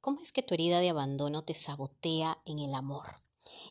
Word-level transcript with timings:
¿Cómo 0.00 0.20
es 0.20 0.32
que 0.32 0.42
tu 0.42 0.54
herida 0.54 0.80
de 0.80 0.90
abandono 0.90 1.44
te 1.44 1.54
sabotea 1.54 2.38
en 2.44 2.58
el 2.58 2.74
amor? 2.74 3.04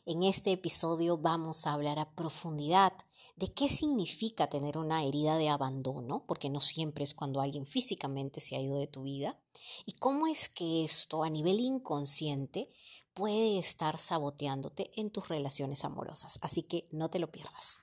En 0.06 0.22
este 0.22 0.52
episodio 0.52 1.18
vamos 1.18 1.66
a 1.66 1.72
hablar 1.72 1.98
a 1.98 2.10
profundidad 2.14 2.92
de 3.36 3.52
qué 3.52 3.68
significa 3.68 4.46
tener 4.46 4.78
una 4.78 5.02
herida 5.04 5.36
de 5.36 5.48
abandono, 5.48 6.24
porque 6.26 6.50
no 6.50 6.60
siempre 6.60 7.02
es 7.02 7.14
cuando 7.14 7.40
alguien 7.40 7.66
físicamente 7.66 8.40
se 8.40 8.54
ha 8.54 8.60
ido 8.60 8.76
de 8.76 8.86
tu 8.86 9.02
vida, 9.02 9.40
y 9.86 9.92
cómo 9.94 10.26
es 10.28 10.48
que 10.48 10.84
esto 10.84 11.24
a 11.24 11.30
nivel 11.30 11.58
inconsciente 11.58 12.70
puede 13.12 13.58
estar 13.58 13.98
saboteándote 13.98 14.90
en 14.96 15.10
tus 15.10 15.28
relaciones 15.28 15.84
amorosas. 15.84 16.38
Así 16.42 16.62
que 16.62 16.86
no 16.90 17.10
te 17.10 17.18
lo 17.18 17.30
pierdas. 17.32 17.82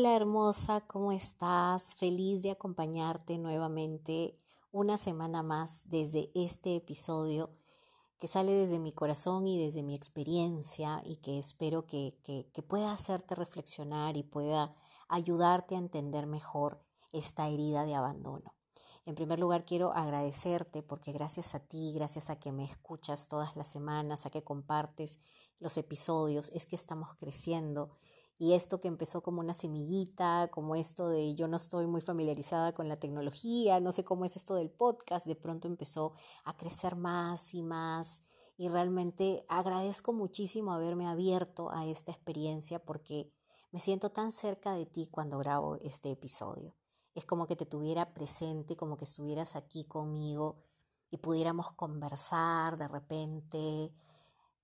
Hola 0.00 0.16
hermosa, 0.16 0.80
¿cómo 0.86 1.12
estás? 1.12 1.94
Feliz 1.96 2.40
de 2.40 2.50
acompañarte 2.50 3.36
nuevamente 3.36 4.34
una 4.72 4.96
semana 4.96 5.42
más 5.42 5.90
desde 5.90 6.30
este 6.34 6.74
episodio 6.74 7.50
que 8.18 8.26
sale 8.26 8.52
desde 8.52 8.80
mi 8.80 8.92
corazón 8.92 9.46
y 9.46 9.62
desde 9.62 9.82
mi 9.82 9.94
experiencia 9.94 11.02
y 11.04 11.16
que 11.16 11.38
espero 11.38 11.84
que, 11.84 12.16
que, 12.22 12.62
pueda 12.62 12.94
hacerte 12.94 13.34
reflexionar 13.34 14.16
y 14.16 14.22
pueda 14.22 14.74
ayudarte 15.10 15.74
a 15.74 15.80
entender 15.80 16.26
mejor 16.26 16.82
esta 17.12 17.50
herida 17.50 17.84
de 17.84 17.94
abandono. 17.94 18.54
En 19.04 19.14
primer 19.14 19.38
lugar, 19.38 19.66
quiero 19.66 19.92
agradecerte 19.92 20.82
porque 20.82 21.12
gracias 21.12 21.54
a 21.54 21.60
ti, 21.60 21.92
gracias 21.94 22.30
a 22.30 22.38
que 22.38 22.52
me 22.52 22.64
escuchas 22.64 23.28
todas 23.28 23.54
las 23.54 23.66
semanas, 23.66 24.24
a 24.24 24.30
que 24.30 24.42
compartes 24.42 25.20
los 25.58 25.76
episodios, 25.76 26.50
es 26.54 26.64
que 26.64 26.76
estamos 26.76 27.14
creciendo 27.16 27.90
y 28.40 28.54
esto 28.54 28.80
que 28.80 28.88
empezó 28.88 29.22
como 29.22 29.40
una 29.40 29.52
semillita, 29.52 30.48
como 30.50 30.74
esto 30.74 31.10
de 31.10 31.34
yo 31.34 31.46
no 31.46 31.58
estoy 31.58 31.86
muy 31.86 32.00
familiarizada 32.00 32.72
con 32.72 32.88
la 32.88 32.98
tecnología, 32.98 33.80
no 33.80 33.92
sé 33.92 34.02
cómo 34.02 34.24
es 34.24 34.34
esto 34.34 34.54
del 34.54 34.70
podcast, 34.70 35.26
de 35.26 35.36
pronto 35.36 35.68
empezó 35.68 36.14
a 36.44 36.56
crecer 36.56 36.96
más 36.96 37.52
y 37.52 37.62
más. 37.62 38.24
Y 38.56 38.68
realmente 38.68 39.44
agradezco 39.50 40.14
muchísimo 40.14 40.72
haberme 40.72 41.06
abierto 41.06 41.70
a 41.70 41.84
esta 41.84 42.12
experiencia 42.12 42.82
porque 42.82 43.30
me 43.72 43.78
siento 43.78 44.10
tan 44.10 44.32
cerca 44.32 44.72
de 44.72 44.86
ti 44.86 45.06
cuando 45.10 45.36
grabo 45.36 45.76
este 45.82 46.10
episodio. 46.10 46.74
Es 47.14 47.26
como 47.26 47.46
que 47.46 47.56
te 47.56 47.66
tuviera 47.66 48.14
presente, 48.14 48.74
como 48.74 48.96
que 48.96 49.04
estuvieras 49.04 49.54
aquí 49.54 49.84
conmigo 49.84 50.64
y 51.10 51.18
pudiéramos 51.18 51.72
conversar 51.72 52.78
de 52.78 52.88
repente, 52.88 53.92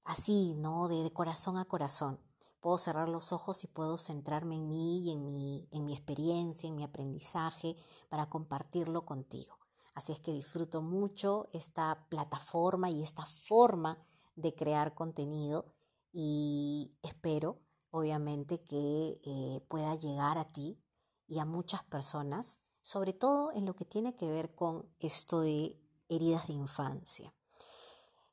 así, 0.03 0.55
¿no? 0.55 0.89
de 0.89 1.13
corazón 1.13 1.59
a 1.59 1.67
corazón. 1.67 2.26
Puedo 2.67 2.79
cerrar 2.79 3.09
los 3.09 3.33
ojos 3.33 3.63
y 3.63 3.69
puedo 3.69 3.97
centrarme 3.97 4.57
en 4.57 4.67
mí 4.67 4.99
y 5.05 5.13
en 5.13 5.25
mi, 5.25 5.69
en 5.71 5.85
mi 5.85 5.93
experiencia, 5.93 6.69
en 6.69 6.75
mi 6.75 6.83
aprendizaje 6.83 7.77
para 8.09 8.29
compartirlo 8.29 9.07
contigo. 9.07 9.57
Así 9.95 10.11
es 10.11 10.19
que 10.19 10.33
disfruto 10.33 10.83
mucho 10.83 11.49
esta 11.53 12.09
plataforma 12.09 12.91
y 12.91 13.05
esta 13.05 13.25
forma 13.25 14.05
de 14.35 14.53
crear 14.57 14.97
contenido 14.97 15.77
y 16.13 16.99
espero 17.03 17.61
obviamente 17.93 18.61
que 18.65 19.21
eh, 19.23 19.61
pueda 19.69 19.95
llegar 19.95 20.37
a 20.37 20.51
ti 20.51 20.83
y 21.29 21.39
a 21.39 21.45
muchas 21.45 21.85
personas, 21.85 22.59
sobre 22.83 23.13
todo 23.13 23.53
en 23.53 23.65
lo 23.65 23.77
que 23.77 23.85
tiene 23.85 24.17
que 24.17 24.29
ver 24.29 24.57
con 24.57 24.93
esto 24.99 25.39
de 25.39 25.81
heridas 26.09 26.49
de 26.49 26.55
infancia. 26.55 27.33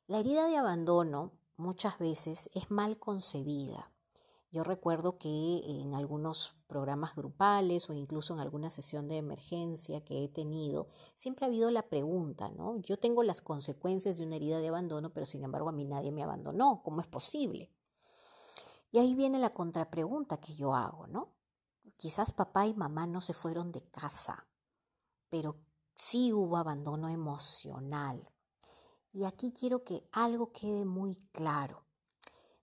La 0.08 0.18
herida 0.18 0.48
de 0.48 0.56
abandono 0.56 1.38
muchas 1.56 2.00
veces 2.00 2.50
es 2.52 2.72
mal 2.72 2.98
concebida 2.98 3.93
yo 4.54 4.62
recuerdo 4.62 5.18
que 5.18 5.62
en 5.64 5.94
algunos 5.94 6.54
programas 6.68 7.16
grupales 7.16 7.90
o 7.90 7.92
incluso 7.92 8.34
en 8.34 8.38
alguna 8.38 8.70
sesión 8.70 9.08
de 9.08 9.16
emergencia 9.16 10.04
que 10.04 10.22
he 10.22 10.28
tenido, 10.28 10.86
siempre 11.16 11.44
ha 11.44 11.48
habido 11.48 11.72
la 11.72 11.88
pregunta, 11.88 12.50
¿no? 12.50 12.76
Yo 12.76 12.96
tengo 12.96 13.24
las 13.24 13.42
consecuencias 13.42 14.16
de 14.16 14.24
una 14.24 14.36
herida 14.36 14.60
de 14.60 14.68
abandono, 14.68 15.12
pero 15.12 15.26
sin 15.26 15.42
embargo 15.42 15.70
a 15.70 15.72
mí 15.72 15.84
nadie 15.84 16.12
me 16.12 16.22
abandonó. 16.22 16.82
¿Cómo 16.84 17.00
es 17.00 17.08
posible? 17.08 17.72
Y 18.92 18.98
ahí 18.98 19.16
viene 19.16 19.40
la 19.40 19.52
contrapregunta 19.52 20.36
que 20.36 20.54
yo 20.54 20.72
hago, 20.72 21.08
¿no? 21.08 21.34
Quizás 21.96 22.30
papá 22.30 22.64
y 22.64 22.74
mamá 22.74 23.08
no 23.08 23.20
se 23.20 23.32
fueron 23.32 23.72
de 23.72 23.82
casa, 23.90 24.46
pero 25.30 25.56
sí 25.96 26.32
hubo 26.32 26.58
abandono 26.58 27.08
emocional. 27.08 28.30
Y 29.10 29.24
aquí 29.24 29.52
quiero 29.52 29.82
que 29.82 30.08
algo 30.12 30.52
quede 30.52 30.84
muy 30.84 31.16
claro. 31.32 31.83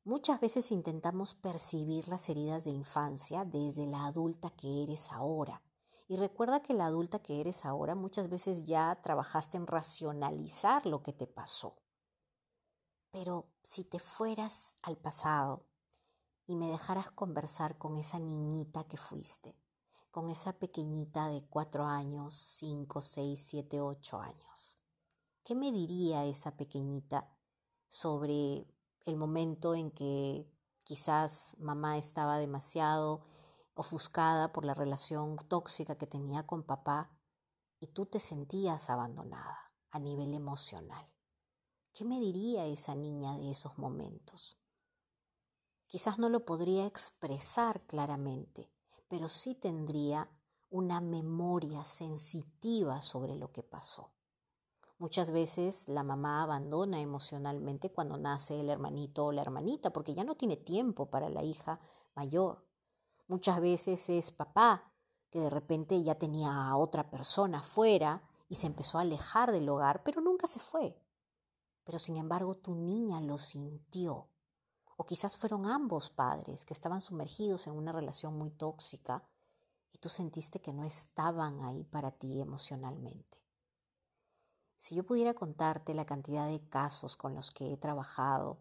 Muchas 0.03 0.39
veces 0.39 0.71
intentamos 0.71 1.35
percibir 1.35 2.07
las 2.07 2.27
heridas 2.27 2.63
de 2.63 2.71
infancia 2.71 3.45
desde 3.45 3.85
la 3.85 4.07
adulta 4.07 4.49
que 4.49 4.81
eres 4.81 5.11
ahora. 5.11 5.61
Y 6.07 6.17
recuerda 6.17 6.63
que 6.63 6.73
la 6.73 6.87
adulta 6.87 7.19
que 7.19 7.39
eres 7.39 7.65
ahora 7.65 7.93
muchas 7.93 8.27
veces 8.27 8.65
ya 8.65 8.99
trabajaste 9.03 9.57
en 9.57 9.67
racionalizar 9.67 10.87
lo 10.87 11.03
que 11.03 11.13
te 11.13 11.27
pasó. 11.27 11.75
Pero 13.11 13.51
si 13.61 13.83
te 13.83 13.99
fueras 13.99 14.75
al 14.81 14.97
pasado 14.97 15.67
y 16.47 16.55
me 16.55 16.67
dejaras 16.67 17.11
conversar 17.11 17.77
con 17.77 17.97
esa 17.97 18.17
niñita 18.17 18.85
que 18.85 18.97
fuiste, 18.97 19.55
con 20.09 20.31
esa 20.31 20.53
pequeñita 20.53 21.27
de 21.27 21.45
cuatro 21.45 21.85
años, 21.85 22.33
cinco, 22.33 23.01
seis, 23.01 23.39
siete, 23.39 23.79
ocho 23.79 24.19
años, 24.19 24.79
¿qué 25.43 25.53
me 25.53 25.71
diría 25.71 26.25
esa 26.25 26.57
pequeñita 26.57 27.29
sobre 27.87 28.65
el 29.05 29.17
momento 29.17 29.75
en 29.75 29.91
que 29.91 30.47
quizás 30.83 31.55
mamá 31.59 31.97
estaba 31.97 32.37
demasiado 32.37 33.25
ofuscada 33.73 34.51
por 34.51 34.65
la 34.65 34.73
relación 34.73 35.37
tóxica 35.47 35.97
que 35.97 36.07
tenía 36.07 36.45
con 36.45 36.63
papá 36.63 37.11
y 37.79 37.87
tú 37.87 38.05
te 38.05 38.19
sentías 38.19 38.89
abandonada 38.89 39.73
a 39.89 39.99
nivel 39.99 40.33
emocional. 40.33 41.11
¿Qué 41.93 42.05
me 42.05 42.19
diría 42.19 42.65
esa 42.65 42.95
niña 42.95 43.37
de 43.37 43.51
esos 43.51 43.77
momentos? 43.77 44.57
Quizás 45.87 46.19
no 46.19 46.29
lo 46.29 46.45
podría 46.45 46.85
expresar 46.85 47.85
claramente, 47.85 48.71
pero 49.09 49.27
sí 49.27 49.55
tendría 49.55 50.29
una 50.69 51.01
memoria 51.01 51.83
sensitiva 51.83 53.01
sobre 53.01 53.35
lo 53.35 53.51
que 53.51 53.61
pasó. 53.61 54.13
Muchas 55.01 55.31
veces 55.31 55.87
la 55.89 56.03
mamá 56.03 56.43
abandona 56.43 57.01
emocionalmente 57.01 57.91
cuando 57.91 58.19
nace 58.19 58.59
el 58.59 58.69
hermanito 58.69 59.25
o 59.25 59.31
la 59.31 59.41
hermanita 59.41 59.91
porque 59.91 60.13
ya 60.13 60.23
no 60.23 60.35
tiene 60.35 60.57
tiempo 60.57 61.09
para 61.09 61.27
la 61.27 61.41
hija 61.41 61.79
mayor. 62.13 62.63
Muchas 63.27 63.59
veces 63.61 64.11
es 64.11 64.29
papá 64.29 64.93
que 65.31 65.39
de 65.39 65.49
repente 65.49 66.03
ya 66.03 66.19
tenía 66.19 66.67
a 66.67 66.77
otra 66.77 67.09
persona 67.09 67.63
fuera 67.63 68.21
y 68.47 68.53
se 68.53 68.67
empezó 68.67 68.99
a 68.99 69.01
alejar 69.01 69.51
del 69.51 69.69
hogar, 69.69 70.03
pero 70.03 70.21
nunca 70.21 70.45
se 70.45 70.59
fue. 70.59 70.95
Pero 71.83 71.97
sin 71.97 72.15
embargo 72.17 72.57
tu 72.57 72.75
niña 72.75 73.19
lo 73.21 73.39
sintió. 73.39 74.27
O 74.97 75.05
quizás 75.07 75.35
fueron 75.35 75.65
ambos 75.65 76.11
padres 76.11 76.63
que 76.63 76.75
estaban 76.75 77.01
sumergidos 77.01 77.65
en 77.65 77.73
una 77.73 77.91
relación 77.91 78.37
muy 78.37 78.51
tóxica 78.51 79.27
y 79.91 79.97
tú 79.97 80.09
sentiste 80.09 80.61
que 80.61 80.73
no 80.73 80.83
estaban 80.83 81.59
ahí 81.61 81.85
para 81.85 82.11
ti 82.11 82.39
emocionalmente. 82.39 83.40
Si 84.81 84.95
yo 84.95 85.05
pudiera 85.05 85.35
contarte 85.35 85.93
la 85.93 86.07
cantidad 86.07 86.47
de 86.47 86.59
casos 86.59 87.15
con 87.15 87.35
los 87.35 87.51
que 87.51 87.71
he 87.71 87.77
trabajado, 87.77 88.57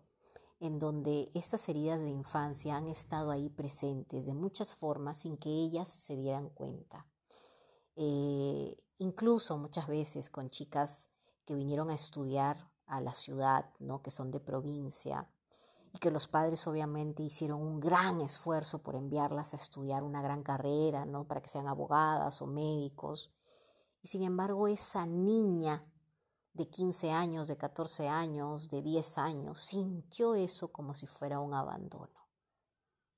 en 0.58 0.78
donde 0.78 1.30
estas 1.32 1.66
heridas 1.70 2.02
de 2.02 2.10
infancia 2.10 2.76
han 2.76 2.88
estado 2.88 3.30
ahí 3.30 3.48
presentes 3.48 4.26
de 4.26 4.34
muchas 4.34 4.74
formas 4.74 5.20
sin 5.20 5.38
que 5.38 5.48
ellas 5.48 5.88
se 5.88 6.16
dieran 6.16 6.50
cuenta. 6.50 7.06
Eh, 7.96 8.76
incluso 8.98 9.56
muchas 9.56 9.86
veces 9.86 10.28
con 10.28 10.50
chicas 10.50 11.08
que 11.46 11.54
vinieron 11.54 11.88
a 11.88 11.94
estudiar 11.94 12.70
a 12.84 13.00
la 13.00 13.14
ciudad, 13.14 13.70
¿no? 13.78 14.02
que 14.02 14.10
son 14.10 14.30
de 14.30 14.40
provincia, 14.40 15.26
y 15.94 16.00
que 16.00 16.10
los 16.10 16.28
padres 16.28 16.66
obviamente 16.66 17.22
hicieron 17.22 17.62
un 17.62 17.80
gran 17.80 18.20
esfuerzo 18.20 18.82
por 18.82 18.94
enviarlas 18.94 19.54
a 19.54 19.56
estudiar 19.56 20.02
una 20.02 20.20
gran 20.20 20.42
carrera, 20.42 21.06
¿no? 21.06 21.26
Para 21.26 21.40
que 21.40 21.48
sean 21.48 21.66
abogadas 21.66 22.42
o 22.42 22.46
médicos. 22.46 23.32
Y 24.02 24.08
sin 24.08 24.22
embargo, 24.22 24.68
esa 24.68 25.06
niña 25.06 25.82
de 26.52 26.68
15 26.68 27.10
años, 27.10 27.48
de 27.48 27.56
14 27.56 28.08
años, 28.08 28.68
de 28.68 28.82
10 28.82 29.18
años, 29.18 29.60
sintió 29.60 30.34
eso 30.34 30.72
como 30.72 30.94
si 30.94 31.06
fuera 31.06 31.40
un 31.40 31.54
abandono. 31.54 32.28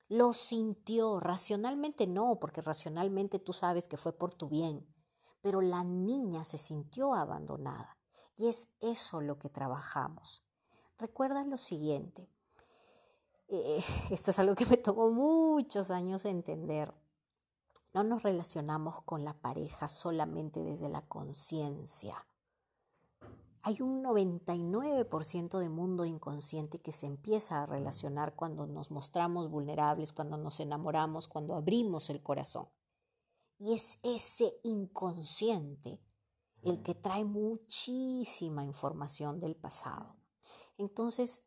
Lo 0.08 0.32
sintió, 0.32 1.20
racionalmente 1.20 2.06
no, 2.06 2.38
porque 2.38 2.60
racionalmente 2.60 3.38
tú 3.38 3.52
sabes 3.52 3.88
que 3.88 3.96
fue 3.96 4.12
por 4.12 4.34
tu 4.34 4.48
bien, 4.48 4.86
pero 5.40 5.60
la 5.60 5.84
niña 5.84 6.44
se 6.44 6.58
sintió 6.58 7.14
abandonada. 7.14 7.96
Y 8.36 8.48
es 8.48 8.70
eso 8.80 9.20
lo 9.20 9.38
que 9.38 9.48
trabajamos. 9.48 10.42
Recuerda 10.98 11.44
lo 11.44 11.56
siguiente, 11.56 12.28
eh, 13.52 13.84
esto 14.10 14.30
es 14.30 14.38
algo 14.38 14.54
que 14.54 14.66
me 14.66 14.78
tomó 14.78 15.10
muchos 15.10 15.90
años 15.90 16.24
entender. 16.24 16.92
No 17.92 18.02
nos 18.02 18.22
relacionamos 18.22 19.02
con 19.02 19.24
la 19.24 19.34
pareja 19.34 19.88
solamente 19.88 20.60
desde 20.60 20.88
la 20.88 21.02
conciencia. 21.02 22.26
Hay 23.62 23.80
un 23.80 24.02
99% 24.02 25.58
de 25.58 25.68
mundo 25.68 26.04
inconsciente 26.04 26.80
que 26.80 26.90
se 26.90 27.06
empieza 27.06 27.62
a 27.62 27.66
relacionar 27.66 28.34
cuando 28.34 28.66
nos 28.66 28.90
mostramos 28.90 29.48
vulnerables, 29.48 30.12
cuando 30.12 30.36
nos 30.36 30.58
enamoramos, 30.58 31.28
cuando 31.28 31.54
abrimos 31.54 32.10
el 32.10 32.22
corazón. 32.22 32.68
Y 33.58 33.72
es 33.72 34.00
ese 34.02 34.58
inconsciente 34.64 36.00
el 36.62 36.82
que 36.82 36.94
trae 36.94 37.24
muchísima 37.24 38.64
información 38.64 39.38
del 39.38 39.54
pasado. 39.54 40.16
Entonces, 40.78 41.44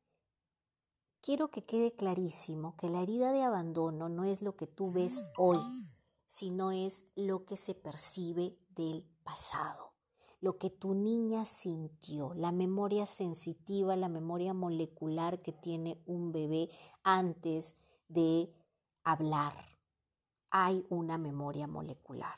quiero 1.21 1.50
que 1.50 1.63
quede 1.63 1.95
clarísimo 1.95 2.77
que 2.77 2.89
la 2.89 3.01
herida 3.01 3.31
de 3.31 3.44
abandono 3.44 4.07
no 4.07 4.23
es 4.23 4.41
lo 4.41 4.56
que 4.56 4.68
tú 4.68 4.91
ves 4.91 5.23
hoy, 5.38 5.59
sino 6.25 6.71
es 6.71 7.07
lo 7.15 7.45
que 7.45 7.57
se 7.57 7.75
percibe 7.75 8.57
del 8.69 9.03
pasado, 9.23 9.94
lo 10.45 10.59
que 10.59 10.69
tu 10.69 10.94
niña 10.94 11.44
sintió, 11.44 12.36
la 12.36 12.51
memoria 12.51 13.07
sensitiva, 13.07 13.95
la 13.95 14.09
memoria 14.09 14.53
molecular 14.53 15.42
que 15.42 15.51
tiene 15.51 16.00
un 16.06 16.31
bebé 16.31 16.69
antes 17.03 17.77
de 18.09 18.53
hablar 19.03 19.56
hay 20.51 20.86
una 20.89 21.18
memoria 21.18 21.65
molecular. 21.65 22.38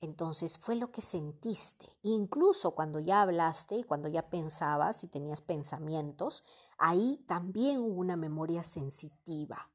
Entonces 0.00 0.58
fue 0.58 0.76
lo 0.76 0.90
que 0.90 1.02
sentiste. 1.02 1.86
Incluso 2.00 2.70
cuando 2.70 2.98
ya 2.98 3.20
hablaste 3.20 3.76
y 3.76 3.84
cuando 3.84 4.08
ya 4.08 4.30
pensabas 4.30 5.04
y 5.04 5.08
tenías 5.08 5.42
pensamientos, 5.42 6.44
ahí 6.78 7.22
también 7.28 7.80
hubo 7.80 8.00
una 8.00 8.16
memoria 8.16 8.62
sensitiva. 8.62 9.70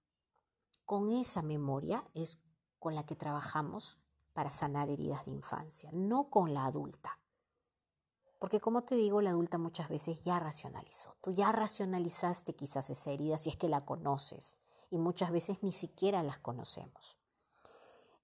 Con 0.85 1.11
esa 1.11 1.43
memoria 1.43 2.03
es 2.15 2.41
con 2.79 2.95
la 2.95 3.05
que 3.05 3.15
trabajamos 3.15 3.99
para 4.33 4.49
sanar 4.49 4.89
heridas 4.89 5.25
de 5.25 5.31
infancia, 5.31 5.89
no 5.93 6.29
con 6.29 6.53
la 6.53 6.65
adulta. 6.65 7.19
Porque 8.39 8.59
como 8.59 8.83
te 8.83 8.95
digo, 8.95 9.21
la 9.21 9.29
adulta 9.29 9.57
muchas 9.57 9.87
veces 9.87 10.23
ya 10.23 10.39
racionalizó. 10.39 11.15
Tú 11.21 11.31
ya 11.31 11.51
racionalizaste 11.51 12.55
quizás 12.55 12.89
esa 12.89 13.11
herida 13.11 13.37
si 13.37 13.49
es 13.49 13.55
que 13.55 13.69
la 13.69 13.85
conoces 13.85 14.57
y 14.89 14.97
muchas 14.97 15.31
veces 15.31 15.61
ni 15.61 15.71
siquiera 15.71 16.23
las 16.23 16.39
conocemos. 16.39 17.19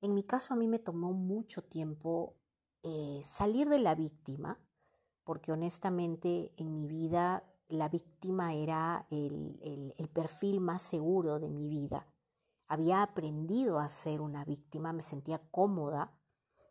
En 0.02 0.16
mi 0.16 0.24
caso 0.24 0.54
a 0.54 0.58
mí 0.58 0.68
me 0.68 0.80
tomó 0.80 1.14
mucho 1.14 1.64
tiempo 1.64 2.36
eh, 2.84 3.20
salir 3.22 3.70
de 3.70 3.80
la 3.80 3.96
víctima, 3.96 4.60
porque 5.24 5.52
honestamente 5.52 6.52
en 6.58 6.74
mi 6.74 6.88
vida 6.88 7.44
la 7.68 7.90
víctima 7.90 8.54
era 8.54 9.06
el, 9.12 9.94
el 9.98 10.10
perfil 10.10 10.62
más 10.62 10.82
seguro 10.82 11.40
de 11.40 11.50
mi 11.50 11.68
vida. 11.68 12.08
Había 12.68 13.02
aprendido 13.02 13.80
a 13.80 13.88
ser 13.88 14.22
una 14.22 14.44
víctima, 14.44 14.92
me 14.92 15.02
sentía 15.02 15.40
cómoda 15.52 16.14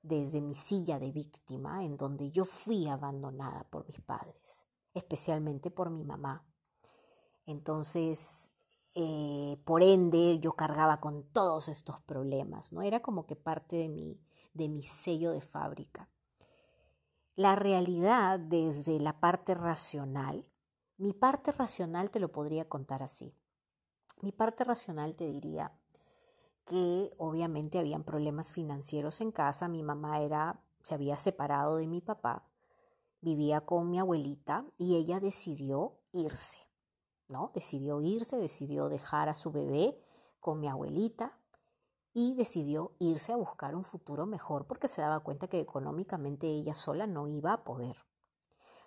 desde 0.03 0.41
mi 0.41 0.55
silla 0.55 0.99
de 0.99 1.11
víctima, 1.11 1.85
en 1.85 1.97
donde 1.97 2.31
yo 2.31 2.45
fui 2.45 2.87
abandonada 2.87 3.65
por 3.71 3.87
mis 3.87 4.01
padres, 4.01 4.67
especialmente 4.95 5.71
por 5.71 5.91
mi 5.91 6.05
mamá. 6.05 6.47
Entonces, 7.47 8.53
eh, 8.95 9.61
por 9.65 9.83
ende 9.83 10.39
yo 10.39 10.53
cargaba 10.53 11.01
con 11.01 11.25
todos 11.33 11.69
estos 11.69 12.01
problemas, 12.01 12.73
¿no? 12.73 12.83
Era 12.83 13.01
como 13.01 13.27
que 13.27 13.37
parte 13.37 13.77
de 13.77 13.89
mi, 13.89 14.21
de 14.55 14.69
mi 14.69 14.83
sello 14.83 15.33
de 15.33 15.41
fábrica. 15.41 16.09
La 17.35 17.57
realidad 17.57 18.39
desde 18.39 18.99
la 18.99 19.21
parte 19.21 19.55
racional, 19.55 20.51
mi 20.99 21.13
parte 21.13 21.53
racional 21.53 22.11
te 22.11 22.21
lo 22.21 22.33
podría 22.33 22.69
contar 22.69 23.03
así. 23.03 23.37
Mi 24.23 24.33
parte 24.33 24.65
racional 24.65 25.15
te 25.15 25.27
diría 25.27 25.79
que 26.67 27.15
obviamente 27.17 27.79
habían 27.79 28.05
problemas 28.05 28.53
financieros 28.53 29.21
en 29.21 29.33
casa, 29.33 29.69
mi 29.69 29.83
mamá 29.83 30.21
era 30.21 30.63
se 30.83 30.95
había 30.95 31.17
separado 31.17 31.77
de 31.77 31.89
mi 31.89 32.01
papá, 32.01 32.49
vivía 33.21 33.63
con 33.63 33.91
mi 33.91 33.99
abuelita 33.99 34.67
y 34.79 34.97
ella 34.97 35.19
decidió 35.19 35.99
irse. 36.13 36.59
¿no? 37.29 37.51
Decidió 37.55 38.01
irse, 38.01 38.37
decidió 38.37 38.89
dejar 38.89 39.29
a 39.29 39.35
su 39.35 39.51
bebé 39.51 40.01
con 40.39 40.61
mi 40.61 40.69
abuelita 40.69 41.39
y 42.13 42.35
decidió 42.35 42.95
irse 42.99 43.33
a 43.33 43.37
buscar 43.37 43.75
un 43.75 43.85
futuro 43.85 44.27
mejor 44.27 44.67
porque 44.67 44.89
se 44.89 45.03
daba 45.03 45.21
cuenta 45.21 45.49
que 45.49 45.61
económicamente 45.61 46.47
ella 46.47 46.75
sola 46.75 47.07
no 47.07 47.27
iba 47.27 47.53
a 47.53 47.65
poder. 47.65 47.97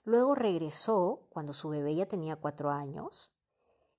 Luego 0.04 0.36
regresó 0.36 1.28
cuando 1.30 1.54
su 1.54 1.70
bebé 1.70 1.96
ya 1.96 2.08
tenía 2.08 2.38
cuatro 2.38 2.72
años 2.72 3.32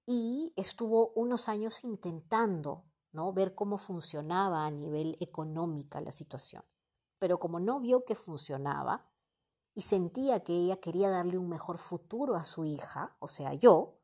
y 0.06 0.52
estuvo 0.56 1.12
unos 1.14 1.48
años 1.48 1.84
intentando 1.84 2.84
¿no? 3.12 3.32
ver 3.32 3.54
cómo 3.54 3.78
funcionaba 3.78 4.66
a 4.66 4.70
nivel 4.70 5.16
económica 5.20 6.00
la 6.00 6.12
situación. 6.12 6.64
Pero 7.18 7.38
como 7.38 7.60
no 7.60 7.80
vio 7.80 8.04
que 8.04 8.14
funcionaba 8.14 9.10
y 9.74 9.82
sentía 9.82 10.42
que 10.42 10.52
ella 10.52 10.76
quería 10.76 11.10
darle 11.10 11.38
un 11.38 11.48
mejor 11.48 11.78
futuro 11.78 12.34
a 12.34 12.44
su 12.44 12.64
hija, 12.64 13.16
o 13.18 13.28
sea, 13.28 13.54
yo, 13.54 13.98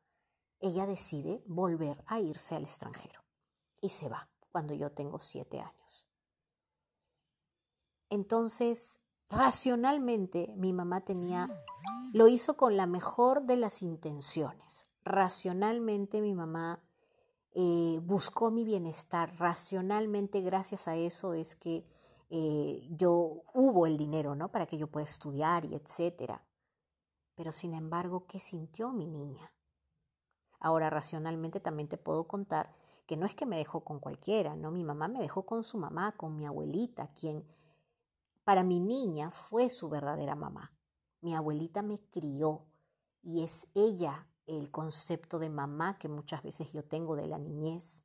ella 0.59 0.85
decide 0.85 1.43
volver 1.45 2.03
a 2.07 2.19
irse 2.19 2.55
al 2.55 2.63
extranjero 2.63 3.23
y 3.81 3.89
se 3.89 4.09
va 4.09 4.29
cuando 4.51 4.73
yo 4.73 4.91
tengo 4.91 5.19
siete 5.19 5.59
años. 5.59 6.07
Entonces, 8.09 9.01
racionalmente, 9.29 10.53
mi 10.55 10.73
mamá 10.73 11.01
tenía, 11.01 11.47
lo 12.13 12.27
hizo 12.27 12.55
con 12.55 12.77
la 12.77 12.87
mejor 12.87 13.43
de 13.43 13.57
las 13.57 13.81
intenciones. 13.81 14.85
Racionalmente, 15.03 16.21
mi 16.21 16.33
mamá 16.33 16.86
eh, 17.59 17.99
buscó 18.03 18.51
mi 18.51 18.63
bienestar. 18.63 19.35
Racionalmente, 19.39 20.41
gracias 20.41 20.87
a 20.87 20.95
eso, 20.95 21.33
es 21.33 21.55
que 21.55 21.83
eh, 22.29 22.87
yo 22.91 23.41
hubo 23.51 23.87
el 23.87 23.97
dinero, 23.97 24.35
¿no? 24.35 24.51
Para 24.51 24.67
que 24.67 24.77
yo 24.77 24.85
pueda 24.85 25.05
estudiar 25.05 25.65
y 25.65 25.73
etcétera. 25.73 26.45
Pero 27.33 27.51
sin 27.51 27.73
embargo, 27.73 28.27
¿qué 28.27 28.37
sintió 28.37 28.91
mi 28.91 29.07
niña? 29.07 29.51
Ahora, 30.59 30.91
racionalmente 30.91 31.59
también 31.59 31.89
te 31.89 31.97
puedo 31.97 32.27
contar 32.27 32.75
que 33.07 33.17
no 33.17 33.25
es 33.25 33.33
que 33.33 33.47
me 33.47 33.57
dejó 33.57 33.83
con 33.83 33.99
cualquiera, 33.99 34.55
no, 34.55 34.69
mi 34.69 34.83
mamá 34.83 35.07
me 35.07 35.19
dejó 35.19 35.47
con 35.47 35.63
su 35.63 35.79
mamá, 35.79 36.15
con 36.15 36.35
mi 36.37 36.45
abuelita, 36.45 37.09
quien 37.19 37.43
para 38.43 38.63
mi 38.63 38.79
niña 38.79 39.31
fue 39.31 39.69
su 39.69 39.89
verdadera 39.89 40.35
mamá. 40.35 40.73
Mi 41.21 41.33
abuelita 41.33 41.81
me 41.81 41.97
crió 42.11 42.67
y 43.23 43.41
es 43.41 43.67
ella 43.73 44.27
el 44.47 44.71
concepto 44.71 45.39
de 45.39 45.49
mamá 45.49 45.97
que 45.97 46.07
muchas 46.07 46.41
veces 46.41 46.71
yo 46.71 46.83
tengo 46.83 47.15
de 47.15 47.27
la 47.27 47.37
niñez. 47.37 48.03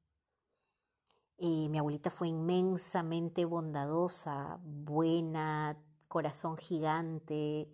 Eh, 1.39 1.69
mi 1.71 1.79
abuelita 1.79 2.11
fue 2.11 2.29
inmensamente 2.29 3.45
bondadosa, 3.45 4.61
buena, 4.63 5.83
corazón 6.09 6.57
gigante, 6.59 7.69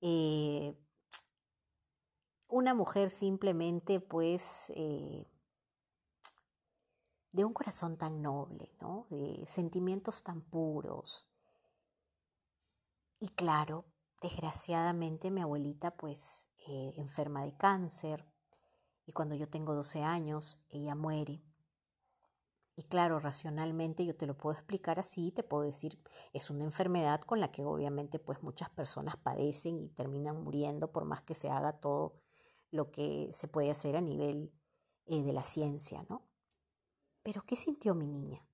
eh, 0.00 0.76
una 2.48 2.74
mujer 2.74 3.08
simplemente 3.08 3.98
pues 3.98 4.70
eh, 4.76 5.26
de 7.32 7.44
un 7.44 7.54
corazón 7.54 7.96
tan 7.96 8.20
noble, 8.20 8.76
¿no? 8.80 9.06
de 9.10 9.44
sentimientos 9.46 10.22
tan 10.22 10.42
puros. 10.42 11.26
Y 13.20 13.28
claro, 13.28 13.86
desgraciadamente 14.20 15.30
mi 15.30 15.40
abuelita 15.40 15.96
pues 15.96 16.51
eh, 16.68 16.94
enferma 16.96 17.44
de 17.44 17.56
cáncer 17.56 18.24
y 19.06 19.12
cuando 19.12 19.34
yo 19.34 19.48
tengo 19.48 19.74
12 19.74 20.02
años 20.02 20.60
ella 20.70 20.94
muere. 20.94 21.42
Y 22.74 22.84
claro, 22.84 23.20
racionalmente 23.20 24.06
yo 24.06 24.16
te 24.16 24.26
lo 24.26 24.36
puedo 24.36 24.54
explicar 24.54 24.98
así, 24.98 25.30
te 25.30 25.42
puedo 25.42 25.62
decir, 25.64 25.98
es 26.32 26.48
una 26.48 26.64
enfermedad 26.64 27.20
con 27.20 27.38
la 27.40 27.52
que 27.52 27.64
obviamente 27.64 28.18
pues 28.18 28.42
muchas 28.42 28.70
personas 28.70 29.16
padecen 29.16 29.78
y 29.78 29.90
terminan 29.90 30.42
muriendo 30.42 30.90
por 30.90 31.04
más 31.04 31.22
que 31.22 31.34
se 31.34 31.50
haga 31.50 31.80
todo 31.80 32.14
lo 32.70 32.90
que 32.90 33.28
se 33.32 33.48
puede 33.48 33.70
hacer 33.70 33.96
a 33.96 34.00
nivel 34.00 34.52
eh, 35.06 35.22
de 35.22 35.32
la 35.32 35.42
ciencia, 35.42 36.06
¿no? 36.08 36.26
Pero 37.22 37.42
¿qué 37.44 37.56
sintió 37.56 37.94
mi 37.94 38.06
niña? 38.06 38.46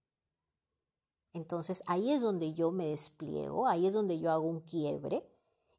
Entonces 1.33 1.85
ahí 1.87 2.11
es 2.11 2.23
donde 2.23 2.55
yo 2.55 2.73
me 2.73 2.87
despliego, 2.87 3.69
ahí 3.69 3.87
es 3.87 3.93
donde 3.93 4.19
yo 4.19 4.33
hago 4.33 4.49
un 4.49 4.61
quiebre 4.63 5.25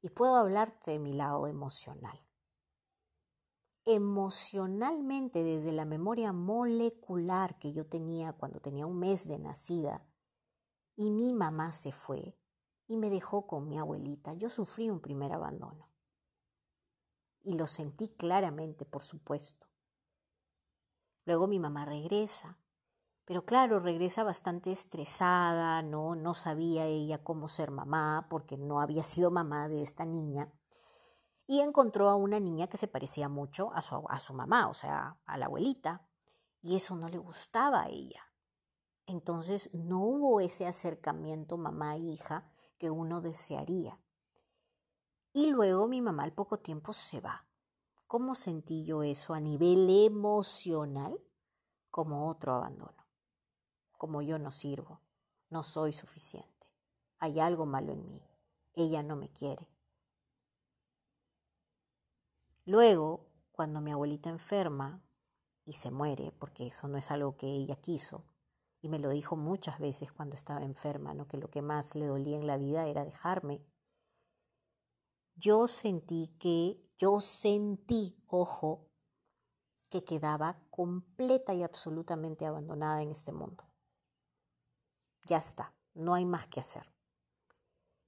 y 0.01 0.09
puedo 0.09 0.35
hablarte 0.37 0.91
de 0.91 0.99
mi 0.99 1.13
lado 1.13 1.47
emocional. 1.47 2.19
emocionalmente 3.85 5.43
desde 5.43 5.71
la 5.71 5.85
memoria 5.85 6.31
molecular 6.31 7.57
que 7.57 7.73
yo 7.73 7.87
tenía 7.87 8.33
cuando 8.33 8.59
tenía 8.59 8.85
un 8.85 8.99
mes 8.99 9.27
de 9.27 9.39
nacida 9.39 10.05
y 10.95 11.09
mi 11.09 11.33
mamá 11.33 11.71
se 11.71 11.91
fue 11.91 12.37
y 12.87 12.97
me 12.97 13.09
dejó 13.09 13.47
con 13.47 13.67
mi 13.67 13.79
abuelita, 13.79 14.33
yo 14.33 14.49
sufrí 14.49 14.89
un 14.89 14.99
primer 14.99 15.31
abandono. 15.31 15.89
Y 17.41 17.53
lo 17.53 17.67
sentí 17.67 18.09
claramente, 18.09 18.85
por 18.85 19.01
supuesto. 19.01 19.67
Luego 21.25 21.47
mi 21.47 21.59
mamá 21.59 21.85
regresa, 21.85 22.59
pero 23.29 23.45
claro, 23.45 23.79
regresa 23.79 24.23
bastante 24.23 24.71
estresada, 24.71 25.83
no 25.83 26.15
no 26.15 26.33
sabía 26.33 26.85
ella 26.85 27.23
cómo 27.23 27.47
ser 27.47 27.69
mamá 27.69 28.25
porque 28.27 28.57
no 28.57 28.81
había 28.81 29.03
sido 29.03 29.29
mamá 29.29 29.69
de 29.69 29.83
esta 29.83 30.03
niña 30.03 30.51
y 31.45 31.59
encontró 31.59 32.09
a 32.09 32.15
una 32.15 32.39
niña 32.39 32.65
que 32.65 32.77
se 32.77 32.87
parecía 32.87 33.29
mucho 33.29 33.71
a 33.71 33.83
su, 33.83 34.33
mamá, 34.33 34.67
o 34.67 34.73
sea, 34.73 35.19
a 35.25 35.37
la 35.37 35.45
abuelita, 35.45 36.07
y 36.63 36.75
eso 36.75 36.95
no 36.95 37.07
le 37.07 37.19
gustaba 37.19 37.83
a 37.83 37.89
ella. 37.89 38.23
Entonces 39.05 39.69
no 39.75 39.99
hubo 39.99 40.41
ese 40.41 40.65
acercamiento 40.65 41.55
mamá-hija 41.55 42.51
que 42.79 42.89
uno 42.89 43.21
desearía. 43.21 43.99
Y 45.33 45.51
luego 45.51 45.87
mi 45.87 46.01
mamá 46.01 46.23
al 46.23 46.33
poco 46.33 46.57
tiempo 46.57 46.93
se 46.93 47.21
va. 47.21 47.45
¿Cómo 48.07 48.33
sentí 48.33 48.85
yo 48.85 49.03
eso 49.03 49.35
a 49.35 49.39
nivel 49.39 49.87
emocional? 49.87 51.21
Como 51.91 52.27
otro 52.27 52.55
abandono. 52.55 52.98
Como 53.99 54.21
yo 54.21 54.39
no 54.39 54.49
sirvo, 54.49 55.01
no 55.49 55.61
soy 55.61 55.91
suficiente. 55.91 56.71
Hay 57.17 57.41
algo 57.41 57.65
malo 57.65 57.91
en 57.91 58.09
mí. 58.09 58.23
Ella 58.73 59.03
no 59.03 59.17
me 59.17 59.27
quiere. 59.27 59.67
Luego, 62.63 63.25
cuando 63.51 63.81
mi 63.81 63.91
abuelita 63.91 64.29
enferma 64.29 65.03
y 65.65 65.73
se 65.73 65.91
muere, 65.91 66.31
porque 66.39 66.67
eso 66.67 66.87
no 66.87 66.97
es 66.97 67.11
algo 67.11 67.35
que 67.35 67.47
ella 67.47 67.75
quiso, 67.75 68.23
y 68.81 68.87
me 68.87 68.99
lo 68.99 69.09
dijo 69.09 69.35
muchas 69.35 69.79
veces 69.79 70.13
cuando 70.13 70.35
estaba 70.35 70.63
enferma, 70.63 71.13
¿no? 71.13 71.27
que 71.27 71.35
lo 71.35 71.49
que 71.49 71.61
más 71.61 71.93
le 71.93 72.05
dolía 72.05 72.37
en 72.37 72.47
la 72.47 72.55
vida 72.55 72.87
era 72.87 73.03
dejarme. 73.03 73.61
Yo 75.35 75.67
sentí 75.67 76.29
que, 76.39 76.81
yo 76.95 77.19
sentí, 77.19 78.15
ojo, 78.27 78.87
que 79.89 80.05
quedaba 80.05 80.57
completa 80.69 81.53
y 81.53 81.63
absolutamente 81.63 82.45
abandonada 82.45 83.01
en 83.01 83.11
este 83.11 83.33
mundo. 83.33 83.68
Ya 85.25 85.37
está, 85.37 85.73
no 85.93 86.13
hay 86.13 86.25
más 86.25 86.47
que 86.47 86.59
hacer. 86.59 86.91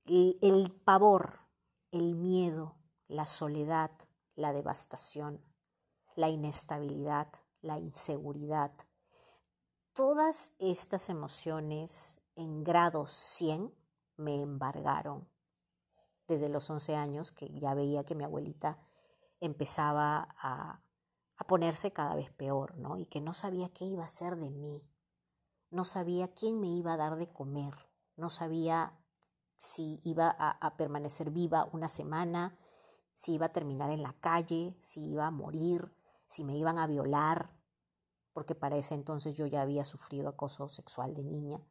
El, 0.06 0.72
pavor, 0.84 1.40
el 1.92 2.16
miedo, 2.16 2.76
la 3.08 3.26
soledad, 3.26 3.92
la 4.36 4.54
devastación, 4.54 5.44
la 6.16 6.30
inestabilidad, 6.30 7.32
la 7.62 7.78
inseguridad. 7.78 8.72
Todas 9.94 10.54
estas 10.60 11.10
emociones 11.10 12.20
en 12.36 12.64
grado 12.64 13.06
100 13.06 13.74
me 14.18 14.42
embargaron 14.42 15.30
desde 16.28 16.50
los 16.50 16.70
11 16.70 16.96
años 16.96 17.32
que 17.32 17.50
ya 17.60 17.74
veía 17.74 18.04
que 18.04 18.16
mi 18.16 18.24
abuelita 18.24 18.80
empezaba 19.40 20.36
a, 20.42 20.82
a 21.36 21.44
ponerse 21.48 21.92
cada 21.92 22.16
vez 22.16 22.32
peor, 22.32 22.78
¿no? 22.78 22.98
Y 22.98 23.06
que 23.06 23.22
no 23.22 23.34
sabía 23.34 23.70
qué 23.70 23.86
iba 23.86 24.04
a 24.04 24.06
hacer 24.06 24.38
de 24.38 24.50
mí, 24.50 24.82
no 25.72 25.86
sabía 25.86 26.28
quién 26.34 26.60
me 26.60 26.68
iba 26.68 26.94
a 26.94 26.98
dar 26.98 27.16
de 27.16 27.32
comer, 27.32 27.74
no 28.18 28.30
sabía 28.30 28.98
si 29.56 30.02
iba 30.04 30.30
a, 30.30 30.76
permanecer 30.76 31.32
viva 31.32 31.70
una 31.72 31.88
semana, 31.88 32.58
si 33.14 33.34
iba 33.34 33.48
a 33.48 33.54
terminar 33.54 33.90
en 33.90 34.04
la 34.04 34.14
calle, 34.20 34.76
si 34.80 35.12
iba 35.12 35.28
a 35.28 35.32
morir, 35.32 35.94
si 36.28 36.44
me 36.44 36.58
iban 36.58 36.78
a 36.78 36.88
violar, 36.88 37.56
porque 38.34 38.56
para 38.56 38.78
ese 38.78 38.96
entonces 38.96 39.36
yo 39.36 39.46
ya 39.46 39.62
había 39.62 39.86
sufrido 39.86 40.30
acoso 40.30 40.68
sexual 40.68 41.14
de 41.14 41.24
niña. 41.24 41.64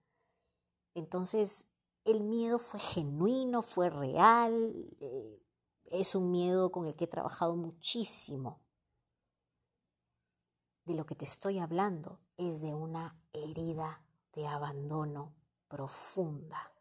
Entonces, 0.94 1.68
el 2.04 2.22
miedo 2.22 2.58
fue 2.58 2.80
genuino, 2.80 3.60
fue 3.60 3.90
real, 3.90 4.72
eh, 5.00 5.42
es 5.86 6.14
un 6.14 6.30
miedo 6.30 6.70
con 6.70 6.86
el 6.86 6.94
que 6.94 7.04
he 7.04 7.08
trabajado 7.08 7.56
muchísimo. 7.56 8.62
De 10.84 10.94
lo 10.94 11.06
que 11.06 11.14
te 11.14 11.24
estoy 11.24 11.58
hablando 11.58 12.20
es 12.40 12.62
de 12.62 12.74
una 12.74 13.14
herida 13.34 14.02
de 14.32 14.46
abandono 14.46 15.34
profunda. 15.68 16.72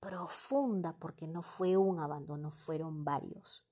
Profunda 0.00 0.94
porque 0.98 1.26
no 1.26 1.40
fue 1.40 1.78
un 1.78 1.98
abandono, 1.98 2.50
fueron 2.50 3.04
varios, 3.04 3.64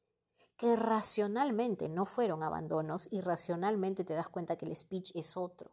que 0.56 0.74
racionalmente 0.76 1.90
no 1.90 2.06
fueron 2.06 2.42
abandonos 2.42 3.06
y 3.10 3.20
racionalmente 3.20 4.02
te 4.02 4.14
das 4.14 4.30
cuenta 4.30 4.56
que 4.56 4.64
el 4.64 4.74
speech 4.74 5.12
es 5.14 5.36
otro, 5.36 5.72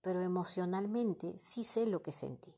pero 0.00 0.20
emocionalmente 0.20 1.38
sí 1.38 1.62
sé 1.62 1.86
lo 1.86 2.02
que 2.02 2.10
sentí. 2.10 2.52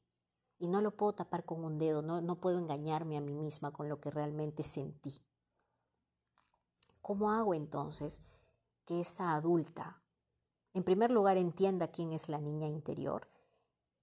Y 0.59 0.69
no 0.69 0.81
lo 0.81 0.97
puedo 0.97 1.13
tapar 1.13 1.45
con 1.45 1.63
un 1.63 1.77
dedo, 1.77 2.01
no, 2.01 2.23
no 2.23 2.41
puedo 2.41 2.59
engañarme 2.59 3.19
a 3.19 3.21
mí 3.21 3.35
misma 3.35 3.71
con 3.71 3.91
lo 3.91 4.01
que 4.01 4.11
realmente 4.11 4.63
sentí. 4.63 5.23
¿Cómo 7.03 7.31
hago 7.31 7.53
entonces 7.53 8.23
que 8.87 9.01
esa 9.01 9.35
adulta, 9.35 10.04
en 10.75 10.85
primer 10.85 11.11
lugar, 11.11 11.37
entienda 11.37 11.89
quién 11.89 12.13
es 12.13 12.29
la 12.29 12.39
niña 12.39 12.67
interior 12.67 13.29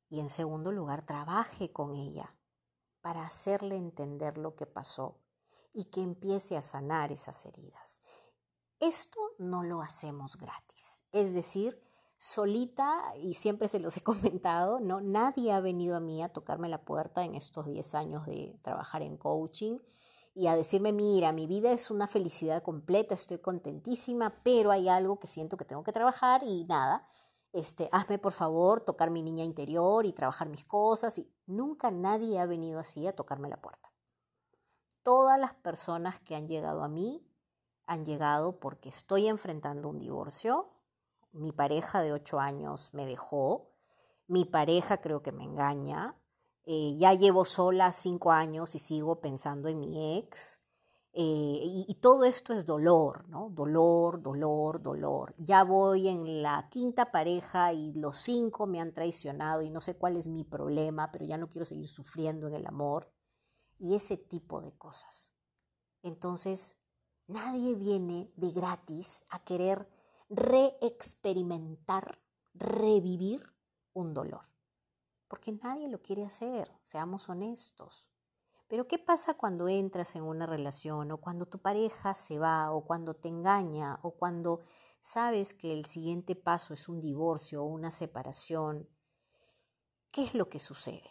y 0.09 0.19
en 0.19 0.29
segundo 0.29 0.71
lugar, 0.71 1.05
trabaje 1.05 1.71
con 1.71 1.93
ella 1.93 2.35
para 3.01 3.23
hacerle 3.23 3.77
entender 3.77 4.37
lo 4.37 4.55
que 4.55 4.65
pasó 4.65 5.21
y 5.73 5.85
que 5.85 6.01
empiece 6.01 6.57
a 6.57 6.61
sanar 6.61 7.11
esas 7.11 7.45
heridas. 7.45 8.01
Esto 8.79 9.19
no 9.37 9.63
lo 9.63 9.81
hacemos 9.81 10.37
gratis, 10.37 11.01
es 11.11 11.33
decir, 11.33 11.81
solita, 12.17 13.01
y 13.17 13.35
siempre 13.35 13.67
se 13.67 13.79
los 13.79 13.95
he 13.95 14.01
comentado, 14.03 14.79
¿no? 14.79 14.99
nadie 14.99 15.53
ha 15.53 15.61
venido 15.61 15.95
a 15.95 16.01
mí 16.01 16.21
a 16.21 16.33
tocarme 16.33 16.67
la 16.67 16.83
puerta 16.83 17.23
en 17.23 17.35
estos 17.35 17.65
10 17.65 17.95
años 17.95 18.25
de 18.25 18.59
trabajar 18.61 19.01
en 19.01 19.17
coaching 19.17 19.79
y 20.33 20.47
a 20.47 20.55
decirme, 20.55 20.93
mira, 20.93 21.31
mi 21.33 21.47
vida 21.47 21.71
es 21.71 21.91
una 21.91 22.07
felicidad 22.07 22.63
completa, 22.63 23.13
estoy 23.13 23.39
contentísima, 23.39 24.41
pero 24.43 24.71
hay 24.71 24.87
algo 24.87 25.19
que 25.19 25.27
siento 25.27 25.57
que 25.57 25.65
tengo 25.65 25.83
que 25.83 25.91
trabajar 25.91 26.41
y 26.43 26.63
nada, 26.65 27.05
este, 27.53 27.89
hazme 27.91 28.17
por 28.17 28.31
favor 28.31 28.79
tocar 28.81 29.09
mi 29.09 29.21
niña 29.21 29.43
interior 29.43 30.05
y 30.05 30.13
trabajar 30.13 30.47
mis 30.47 30.63
cosas. 30.63 31.17
Y 31.17 31.29
nunca 31.45 31.91
nadie 31.91 32.39
ha 32.39 32.45
venido 32.45 32.79
así 32.79 33.07
a 33.07 33.15
tocarme 33.15 33.49
la 33.49 33.61
puerta. 33.61 33.91
Todas 35.03 35.39
las 35.39 35.53
personas 35.55 36.19
que 36.19 36.35
han 36.35 36.47
llegado 36.47 36.83
a 36.83 36.87
mí 36.87 37.27
han 37.85 38.05
llegado 38.05 38.59
porque 38.59 38.89
estoy 38.89 39.27
enfrentando 39.27 39.89
un 39.89 39.99
divorcio. 39.99 40.69
Mi 41.33 41.51
pareja 41.51 42.01
de 42.01 42.13
ocho 42.13 42.39
años 42.39 42.93
me 42.93 43.05
dejó. 43.05 43.73
Mi 44.27 44.45
pareja 44.45 45.01
creo 45.01 45.21
que 45.21 45.33
me 45.33 45.43
engaña. 45.43 46.15
Eh, 46.65 46.95
ya 46.97 47.13
llevo 47.13 47.43
sola 47.43 47.91
cinco 47.91 48.31
años 48.31 48.75
y 48.75 48.79
sigo 48.79 49.19
pensando 49.19 49.67
en 49.67 49.79
mi 49.79 50.17
ex. 50.17 50.59
Eh, 51.13 51.59
y, 51.89 51.95
todo 51.95 52.23
esto 52.23 52.53
es 52.53 52.65
dolor, 52.65 53.27
¿no? 53.27 53.49
Dolor, 53.49 54.21
dolor, 54.21 54.81
dolor. 54.81 55.35
Ya 55.37 55.63
voy 55.63 56.07
en 56.07 56.41
la 56.41 56.69
quinta 56.69 57.11
pareja 57.11 57.73
y 57.73 57.93
los 57.93 58.17
cinco 58.17 58.65
me 58.65 58.79
han 58.79 58.93
traicionado 58.93 59.61
y 59.61 59.69
no 59.69 59.81
sé 59.81 59.97
cuál 59.97 60.15
es 60.15 60.27
mi 60.27 60.45
problema, 60.45 61.11
pero 61.11 61.25
ya 61.25 61.37
no 61.37 61.49
quiero 61.49 61.65
seguir 61.65 61.87
sufriendo 61.89 62.47
en 62.47 62.53
el 62.53 62.65
amor. 62.65 63.11
Y 63.77 63.95
ese 63.95 64.15
tipo 64.15 64.61
de 64.61 64.77
cosas. 64.77 65.33
Entonces, 66.03 66.77
nadie 67.27 67.75
viene 67.75 68.31
de 68.37 68.51
gratis 68.51 69.25
a 69.29 69.43
querer 69.43 69.89
reexperimentar, 70.29 72.21
revivir 72.53 73.43
un 73.93 74.13
dolor. 74.13 74.50
Porque 75.31 75.53
nadie 75.53 75.87
lo 75.87 76.01
quiere 76.01 76.25
hacer, 76.25 76.69
seamos 76.83 77.29
honestos. 77.29 78.09
Pero 78.67 78.85
¿qué 78.85 78.99
pasa 78.99 79.35
cuando 79.35 79.69
entras 79.69 80.17
en 80.17 80.23
una 80.23 80.45
relación 80.45 81.09
o 81.09 81.21
cuando 81.21 81.45
tu 81.45 81.61
pareja 81.61 82.15
se 82.15 82.37
va 82.37 82.69
o 82.73 82.83
cuando 82.83 83.13
te 83.13 83.29
engaña 83.29 83.97
o 84.01 84.11
cuando 84.11 84.59
sabes 84.99 85.53
que 85.53 85.71
el 85.71 85.85
siguiente 85.85 86.35
paso 86.35 86.73
es 86.73 86.89
un 86.89 86.99
divorcio 86.99 87.63
o 87.63 87.67
una 87.67 87.91
separación? 87.91 88.89
¿Qué 90.11 90.25
es 90.25 90.35
lo 90.35 90.49
que 90.49 90.59
sucede? 90.59 91.09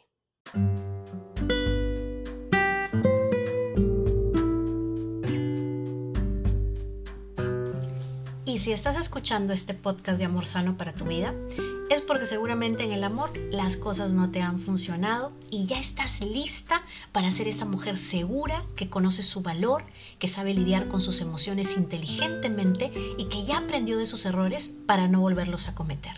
Si 8.61 8.73
estás 8.73 9.01
escuchando 9.01 9.55
este 9.55 9.73
podcast 9.73 10.19
de 10.19 10.27
Amor 10.27 10.45
Sano 10.45 10.77
para 10.77 10.93
tu 10.93 11.07
vida, 11.07 11.33
es 11.89 12.03
porque 12.03 12.27
seguramente 12.27 12.85
en 12.85 12.93
el 12.93 13.05
amor 13.05 13.33
las 13.51 13.79
cosas 13.79 14.13
no 14.13 14.31
te 14.31 14.43
han 14.43 14.59
funcionado 14.59 15.33
y 15.51 15.65
ya 15.65 15.81
estás 15.81 16.21
lista 16.21 16.83
para 17.11 17.31
ser 17.31 17.49
esa 17.49 17.65
mujer 17.65 17.97
segura 17.97 18.63
que 18.77 18.91
conoce 18.91 19.23
su 19.23 19.41
valor, 19.41 19.85
que 20.19 20.29
sabe 20.29 20.53
lidiar 20.53 20.89
con 20.89 21.01
sus 21.01 21.23
emociones 21.23 21.75
inteligentemente 21.75 22.93
y 23.17 23.25
que 23.31 23.45
ya 23.45 23.57
aprendió 23.57 23.97
de 23.97 24.05
sus 24.05 24.27
errores 24.27 24.71
para 24.85 25.09
no 25.09 25.21
volverlos 25.21 25.67
a 25.67 25.75
cometer. 25.75 26.17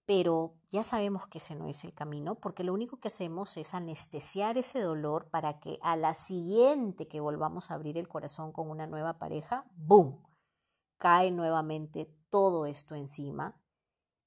Pero 0.05 0.55
ya 0.69 0.83
sabemos 0.83 1.27
que 1.27 1.37
ese 1.37 1.55
no 1.55 1.67
es 1.67 1.83
el 1.85 1.93
camino, 1.93 2.35
porque 2.35 2.63
lo 2.63 2.73
único 2.73 2.99
que 2.99 3.07
hacemos 3.07 3.55
es 3.55 3.73
anestesiar 3.73 4.57
ese 4.57 4.81
dolor 4.81 5.29
para 5.29 5.59
que 5.59 5.79
a 5.81 5.95
la 5.95 6.13
siguiente 6.13 7.07
que 7.07 7.21
volvamos 7.21 7.71
a 7.71 7.75
abrir 7.75 7.97
el 7.97 8.09
corazón 8.09 8.51
con 8.51 8.69
una 8.69 8.85
nueva 8.85 9.17
pareja, 9.17 9.65
¡boom! 9.75 10.21
Cae 10.97 11.31
nuevamente 11.31 12.13
todo 12.29 12.65
esto 12.65 12.95
encima 12.95 13.59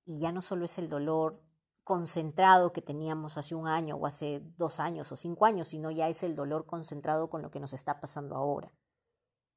y 0.05 0.19
ya 0.19 0.33
no 0.33 0.41
solo 0.41 0.65
es 0.65 0.79
el 0.79 0.89
dolor 0.89 1.43
concentrado 1.85 2.73
que 2.73 2.83
teníamos 2.83 3.37
hace 3.37 3.55
un 3.55 3.69
año 3.69 3.97
o 3.97 4.07
hace 4.07 4.41
dos 4.57 4.81
años 4.81 5.13
o 5.13 5.17
cinco 5.17 5.45
años, 5.45 5.69
sino 5.69 5.91
ya 5.91 6.09
es 6.09 6.23
el 6.23 6.35
dolor 6.35 6.67
concentrado 6.67 7.29
con 7.29 7.43
lo 7.43 7.51
que 7.51 7.61
nos 7.61 7.73
está 7.73 8.01
pasando 8.01 8.35
ahora 8.35 8.73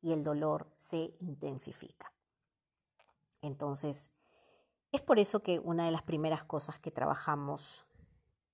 y 0.01 0.13
el 0.13 0.23
dolor 0.23 0.71
se 0.75 1.13
intensifica. 1.19 2.13
Entonces, 3.41 4.11
es 4.91 5.01
por 5.01 5.19
eso 5.19 5.41
que 5.41 5.59
una 5.59 5.85
de 5.85 5.91
las 5.91 6.03
primeras 6.03 6.43
cosas 6.43 6.79
que 6.79 6.91
trabajamos, 6.91 7.85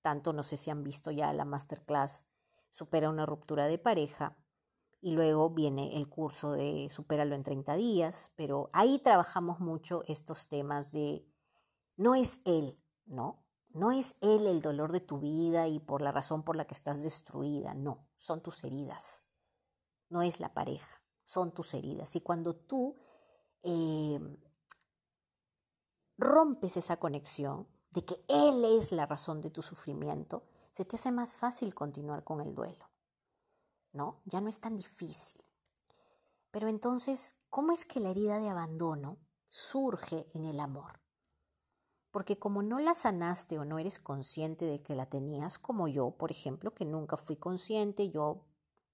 tanto 0.02 0.32
no 0.32 0.42
sé 0.42 0.56
si 0.56 0.70
han 0.70 0.82
visto 0.82 1.10
ya 1.10 1.32
la 1.32 1.44
masterclass, 1.44 2.26
supera 2.70 3.10
una 3.10 3.26
ruptura 3.26 3.66
de 3.68 3.78
pareja, 3.78 4.36
y 5.00 5.12
luego 5.12 5.50
viene 5.50 5.96
el 5.96 6.08
curso 6.08 6.52
de 6.52 6.88
Supéralo 6.90 7.34
en 7.34 7.44
30 7.44 7.74
días, 7.76 8.32
pero 8.34 8.70
ahí 8.72 8.98
trabajamos 8.98 9.60
mucho 9.60 10.02
estos 10.08 10.48
temas 10.48 10.90
de 10.90 11.24
no 11.96 12.14
es 12.14 12.40
él, 12.44 12.78
¿no? 13.04 13.44
No 13.68 13.92
es 13.92 14.16
él 14.20 14.46
el 14.46 14.60
dolor 14.60 14.90
de 14.92 15.00
tu 15.00 15.18
vida 15.18 15.68
y 15.68 15.78
por 15.80 16.02
la 16.02 16.12
razón 16.12 16.42
por 16.42 16.56
la 16.56 16.66
que 16.66 16.74
estás 16.74 17.02
destruida, 17.02 17.74
no, 17.74 18.08
son 18.16 18.42
tus 18.42 18.64
heridas, 18.64 19.22
no 20.08 20.22
es 20.22 20.40
la 20.40 20.54
pareja 20.54 20.95
son 21.26 21.52
tus 21.52 21.74
heridas. 21.74 22.16
Y 22.16 22.20
cuando 22.22 22.54
tú 22.54 22.94
eh, 23.62 24.18
rompes 26.16 26.76
esa 26.78 26.98
conexión 26.98 27.66
de 27.90 28.04
que 28.04 28.24
Él 28.28 28.64
es 28.64 28.92
la 28.92 29.06
razón 29.06 29.42
de 29.42 29.50
tu 29.50 29.60
sufrimiento, 29.60 30.44
se 30.70 30.84
te 30.84 30.96
hace 30.96 31.10
más 31.10 31.34
fácil 31.34 31.74
continuar 31.74 32.24
con 32.24 32.40
el 32.40 32.54
duelo. 32.54 32.88
¿No? 33.92 34.20
Ya 34.24 34.40
no 34.40 34.48
es 34.48 34.60
tan 34.60 34.76
difícil. 34.76 35.42
Pero 36.50 36.68
entonces, 36.68 37.36
¿cómo 37.50 37.72
es 37.72 37.84
que 37.84 38.00
la 38.00 38.10
herida 38.10 38.38
de 38.38 38.48
abandono 38.48 39.18
surge 39.48 40.28
en 40.32 40.44
el 40.44 40.60
amor? 40.60 41.00
Porque 42.12 42.38
como 42.38 42.62
no 42.62 42.78
la 42.78 42.94
sanaste 42.94 43.58
o 43.58 43.64
no 43.64 43.78
eres 43.78 43.98
consciente 43.98 44.64
de 44.64 44.82
que 44.82 44.94
la 44.94 45.06
tenías, 45.06 45.58
como 45.58 45.88
yo, 45.88 46.12
por 46.12 46.30
ejemplo, 46.30 46.72
que 46.72 46.84
nunca 46.84 47.16
fui 47.16 47.36
consciente, 47.36 48.10
yo 48.10 48.44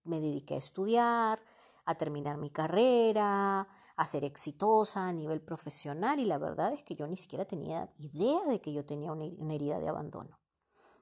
me 0.04 0.20
dediqué 0.20 0.54
a 0.54 0.58
estudiar, 0.58 1.40
a 1.84 1.94
terminar 1.96 2.38
mi 2.38 2.50
carrera, 2.50 3.68
a 3.96 4.06
ser 4.06 4.24
exitosa 4.24 5.08
a 5.08 5.12
nivel 5.12 5.40
profesional 5.40 6.18
y 6.20 6.26
la 6.26 6.38
verdad 6.38 6.72
es 6.72 6.82
que 6.84 6.94
yo 6.94 7.06
ni 7.06 7.16
siquiera 7.16 7.44
tenía 7.44 7.92
idea 7.96 8.40
de 8.46 8.60
que 8.60 8.72
yo 8.72 8.84
tenía 8.84 9.12
una, 9.12 9.54
herida 9.54 9.78
de 9.78 9.88
abandono. 9.88 10.38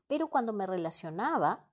Pero 0.06 0.28
cuando 0.28 0.52
me 0.52 0.66
relacionaba, 0.66 1.68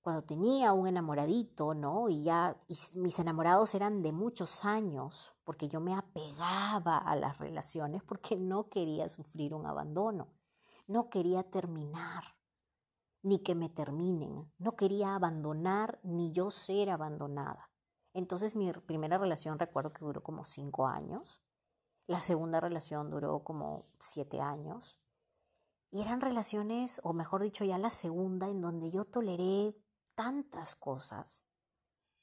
cuando 0.00 0.24
tenía 0.24 0.72
un 0.72 0.86
enamoradito, 0.86 1.74
¿no? 1.74 2.08
Y 2.08 2.22
ya 2.22 2.56
mis 2.94 3.18
enamorados 3.18 3.74
eran 3.74 4.02
de 4.02 4.12
muchos 4.12 4.64
años, 4.64 5.34
porque 5.44 5.68
yo 5.68 5.80
me 5.80 5.94
apegaba 5.94 6.96
a 6.96 7.14
las 7.16 7.38
relaciones 7.38 8.02
porque 8.02 8.36
no 8.36 8.68
quería 8.70 9.08
sufrir 9.08 9.54
un 9.54 9.66
abandono, 9.66 10.28
no 10.86 11.10
quería 11.10 11.42
terminar, 11.42 12.24
ni 13.22 13.40
que 13.40 13.54
me 13.54 13.68
terminen, 13.68 14.50
no 14.58 14.76
quería 14.76 15.14
abandonar 15.14 16.00
ni 16.02 16.30
yo 16.32 16.50
ser 16.50 16.88
abandonada. 16.88 17.67
Entonces 18.14 18.54
mi 18.54 18.72
primera 18.72 19.18
relación 19.18 19.58
recuerdo 19.58 19.92
que 19.92 20.04
duró 20.04 20.22
como 20.22 20.44
cinco 20.44 20.86
años, 20.86 21.42
la 22.06 22.20
segunda 22.20 22.60
relación 22.60 23.10
duró 23.10 23.44
como 23.44 23.84
siete 23.98 24.40
años, 24.40 24.98
y 25.90 26.02
eran 26.02 26.20
relaciones, 26.20 27.00
o 27.02 27.12
mejor 27.12 27.42
dicho, 27.42 27.64
ya 27.64 27.78
la 27.78 27.90
segunda, 27.90 28.48
en 28.48 28.60
donde 28.60 28.90
yo 28.90 29.04
toleré 29.04 29.74
tantas 30.14 30.74
cosas 30.74 31.44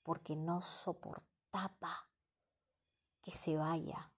porque 0.04 0.36
no 0.36 0.62
soportaba 0.62 2.10
que 3.24 3.32
se 3.32 3.58
vaya, 3.58 4.12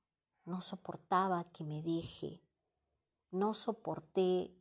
no 0.43 0.59
soportaba 0.59 1.49
que 1.51 1.63
me 1.63 1.81
deje, 1.81 2.41
no 3.31 3.53
soporté 3.53 4.53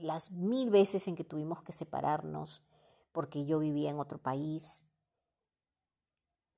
las 0.00 0.32
mil 0.32 0.70
veces 0.70 1.06
en 1.06 1.14
que 1.14 1.22
tuvimos 1.22 1.62
que 1.62 1.72
separarnos 1.72 2.64
porque 3.12 3.44
yo 3.44 3.60
vivía 3.60 3.90
en 3.90 4.00
otro 4.00 4.18
país, 4.18 4.84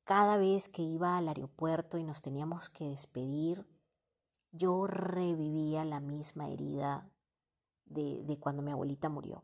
cada 0.07 0.37
vez 0.37 0.69
que 0.69 0.83
iba 0.83 1.19
al 1.19 1.27
aeropuerto 1.27 1.99
y 1.99 2.05
nos 2.05 2.23
teníamos 2.23 2.71
que 2.71 2.85
despedir, 2.85 3.67
yo 4.53 4.87
revivía 4.87 5.85
la 5.85 5.99
misma 5.99 6.49
herida 6.49 7.11
de, 7.87 8.39
cuando 8.41 8.63
mi 8.63 8.71
abuelita 8.71 9.09
murió. 9.09 9.43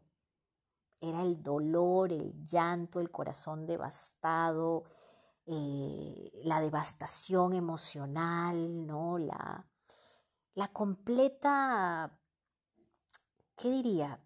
Era 1.00 1.22
el 1.22 1.42
dolor, 1.42 2.12
el 2.12 2.44
llanto, 2.44 3.00
el 3.00 3.10
corazón 3.10 3.66
devastado, 3.66 4.84
eh, 5.46 6.30
la 6.44 6.60
devastación 6.60 7.54
emocional, 7.54 8.86
¿no? 8.86 9.18
La, 9.18 9.66
la 10.54 10.68
completa, 10.68 12.20
¿qué 13.56 13.68
diría? 13.68 14.22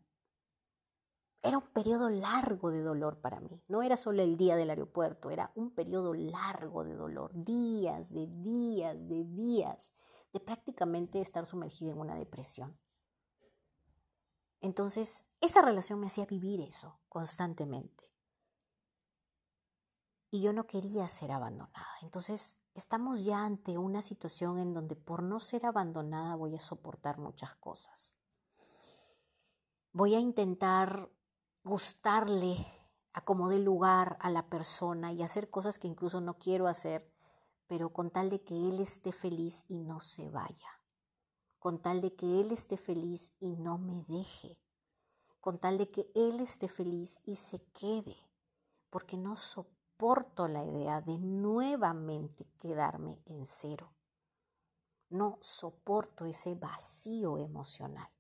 Era 1.43 1.59
un 1.59 1.67
periodo 1.73 2.11
largo 2.11 2.71
de 2.71 2.83
dolor 2.83 3.21
para 3.21 3.41
mí. 3.41 3.63
No 3.69 3.83
era 3.83 3.97
solo 3.97 4.23
el 4.23 4.37
día 4.37 4.57
del 4.57 4.71
aeropuerto, 4.71 5.31
era 5.31 5.53
un 5.55 5.71
periodo 5.71 6.15
largo 6.15 6.85
de 6.85 6.97
dolor, 6.97 7.31
días, 7.35 8.13
de 8.13 8.27
días, 8.27 9.09
de 9.09 9.25
días, 9.25 9.93
de 10.33 10.41
prácticamente 10.41 11.21
estar 11.21 11.47
sumergida 11.47 11.93
en 11.93 11.99
una 11.99 12.17
depresión. 12.17 12.79
Entonces, 14.61 15.25
esa 15.41 15.63
relación 15.63 16.01
me 16.01 16.07
hacía 16.07 16.27
vivir 16.27 16.61
eso 16.61 16.99
constantemente. 17.09 18.11
Y 20.31 20.43
yo 20.43 20.53
no 20.53 20.67
quería 20.67 21.07
ser 21.09 21.31
abandonada. 21.31 21.87
Entonces, 22.03 22.59
estamos 22.75 23.25
ya 23.25 23.45
ante 23.45 23.79
una 23.79 24.03
situación 24.03 24.59
en 24.59 24.75
donde 24.75 24.97
por 24.97 25.23
no 25.23 25.41
ser 25.41 25.67
abandonada 25.67 26.35
voy 26.35 26.57
a 26.57 26.61
soportar 26.61 27.19
muchas 27.19 27.55
cosas. 27.55 28.17
Voy 29.93 30.15
a 30.15 30.21
intentar 30.21 31.11
gustarle 31.67 32.65
a 33.13 33.23
como 33.23 33.49
dé 33.49 33.59
lugar 33.59 34.17
a 34.21 34.31
la 34.31 34.49
persona 34.49 35.13
y 35.13 35.23
hacer 35.25 35.51
cosas 35.51 35.81
que 35.81 35.89
incluso 35.89 36.21
no 36.21 36.39
quiero 36.39 36.69
hacer, 36.69 37.13
pero 37.67 37.93
con 37.93 38.11
tal 38.11 38.31
de 38.31 38.45
que 38.45 38.55
él 38.55 38.79
esté 38.79 39.11
feliz 39.11 39.65
y 39.69 39.75
no 39.81 39.99
se 39.99 40.31
vaya, 40.31 40.81
con 41.59 41.83
tal 41.83 42.01
de 42.01 42.15
que 42.15 42.41
Él 42.41 42.53
esté 42.53 42.77
feliz 42.77 43.33
y 43.41 43.57
no 43.57 43.79
me 43.79 44.05
deje, 44.05 44.57
con 45.41 45.59
tal 45.59 45.77
de 45.79 45.91
que 45.91 46.09
Él 46.15 46.39
esté 46.39 46.69
feliz 46.69 47.21
y 47.25 47.35
se 47.35 47.59
quede, 47.73 48.17
porque 48.89 49.17
no 49.17 49.35
soporto 49.35 50.47
la 50.47 50.63
idea 50.63 51.01
de 51.01 51.19
nuevamente 51.19 52.47
quedarme 52.61 53.21
en 53.27 53.45
cero. 53.45 53.93
No 55.09 55.39
soporto 55.41 56.27
ese 56.27 56.55
vacío 56.55 57.39
emocional. 57.39 58.11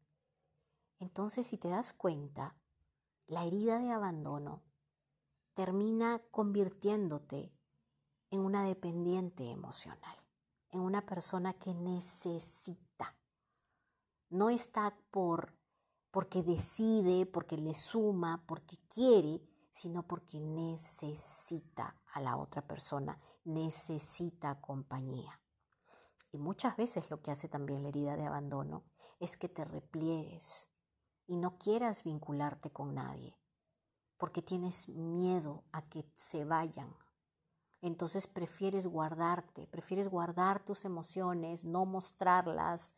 Entonces, 0.98 1.46
si 1.46 1.56
te 1.56 1.68
das 1.68 1.92
cuenta, 1.92 2.56
la 3.26 3.44
herida 3.44 3.78
de 3.78 3.90
abandono 3.90 4.62
termina 5.54 6.22
convirtiéndote 6.30 7.52
en 8.30 8.40
una 8.40 8.64
dependiente 8.64 9.50
emocional, 9.50 10.16
en 10.70 10.80
una 10.80 11.04
persona 11.06 11.54
que 11.54 11.74
necesita. 11.74 13.16
No 14.28 14.50
está 14.50 14.96
por 15.10 15.56
porque 16.10 16.42
decide, 16.42 17.26
porque 17.26 17.58
le 17.58 17.74
suma, 17.74 18.42
porque 18.46 18.76
quiere, 18.88 19.42
sino 19.70 20.06
porque 20.06 20.40
necesita 20.40 22.00
a 22.14 22.20
la 22.22 22.38
otra 22.38 22.66
persona, 22.66 23.20
necesita 23.44 24.60
compañía. 24.62 25.42
Y 26.32 26.38
muchas 26.38 26.74
veces 26.76 27.10
lo 27.10 27.20
que 27.20 27.32
hace 27.32 27.48
también 27.48 27.82
la 27.82 27.90
herida 27.90 28.16
de 28.16 28.24
abandono 28.24 28.84
es 29.20 29.36
que 29.36 29.50
te 29.50 29.66
repliegues, 29.66 30.68
y 31.26 31.36
no 31.36 31.58
quieras 31.58 32.04
vincularte 32.04 32.70
con 32.70 32.94
nadie, 32.94 33.36
porque 34.16 34.42
tienes 34.42 34.88
miedo 34.88 35.64
a 35.72 35.88
que 35.88 36.10
se 36.16 36.44
vayan. 36.44 36.94
Entonces 37.80 38.26
prefieres 38.26 38.86
guardarte, 38.86 39.66
prefieres 39.66 40.08
guardar 40.08 40.64
tus 40.64 40.84
emociones, 40.84 41.64
no 41.64 41.84
mostrarlas, 41.84 42.96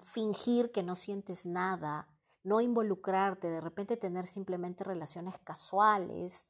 fingir 0.00 0.70
que 0.72 0.82
no 0.82 0.94
sientes 0.94 1.46
nada, 1.46 2.08
no 2.42 2.60
involucrarte, 2.60 3.48
de 3.48 3.60
repente 3.60 3.96
tener 3.96 4.26
simplemente 4.26 4.84
relaciones 4.84 5.38
casuales, 5.38 6.48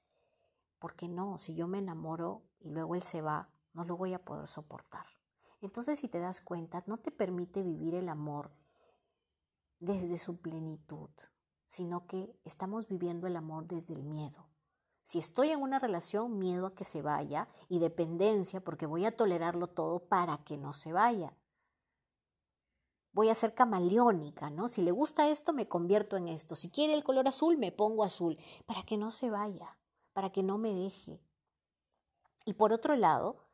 porque 0.79 1.09
no, 1.09 1.39
si 1.39 1.55
yo 1.55 1.69
me 1.69 1.79
enamoro 1.79 2.45
y 2.59 2.71
luego 2.71 2.95
él 2.95 3.03
se 3.03 3.23
va, 3.23 3.53
no 3.73 3.85
lo 3.85 3.97
voy 3.97 4.15
a 4.15 4.25
poder 4.25 4.49
soportar. 4.49 5.07
Entonces 5.61 5.99
si 5.99 6.09
te 6.09 6.19
das 6.19 6.41
cuenta, 6.41 6.83
no 6.87 6.99
te 6.99 7.11
permite 7.11 7.63
vivir 7.63 7.95
el 7.95 8.09
amor 8.09 8.53
desde 9.81 10.19
su 10.19 10.41
plenitud, 10.41 11.11
sino 11.67 12.07
que 12.07 12.39
estamos 12.45 12.87
viviendo 12.87 13.27
el 13.27 13.37
amor 13.37 13.67
desde 13.67 13.95
el 13.95 14.05
miedo. 14.05 14.49
Si 15.03 15.19
estoy 15.19 15.51
en 15.51 15.61
una 15.61 15.79
relación, 15.79 16.39
miedo 16.39 16.67
a 16.67 16.75
que 16.75 16.85
se 16.85 17.03
vaya 17.03 17.49
y 17.69 17.79
dependencia 17.81 18.63
porque 18.63 18.87
voy 18.87 19.07
a 19.07 19.17
tolerarlo 19.17 19.67
todo 19.67 20.07
para 20.07 20.39
que 20.45 20.57
no 20.57 20.73
se 20.73 20.93
vaya. 20.93 21.37
Voy 23.13 23.29
a 23.29 23.35
ser 23.35 23.55
camaleónica, 23.55 24.51
¿no? 24.51 24.69
Si 24.69 24.83
le 24.83 24.93
gusta 24.93 25.29
esto, 25.29 25.53
me 25.53 25.67
convierto 25.67 26.17
en 26.17 26.29
esto. 26.29 26.55
Si 26.55 26.71
quiere 26.71 26.95
el 26.95 27.03
color 27.03 27.27
azul, 27.27 27.59
me 27.59 27.73
pongo 27.73 28.05
azul, 28.05 28.39
para 28.67 28.85
que 28.85 28.97
no 28.97 29.11
se 29.11 29.31
vaya, 29.31 29.79
para 30.13 30.31
que 30.31 30.45
no 30.45 30.59
me 30.59 30.73
deje. 30.73 31.21
Y 32.45 32.55
por 32.55 32.73
otro 32.73 32.95
lado, 32.95 33.49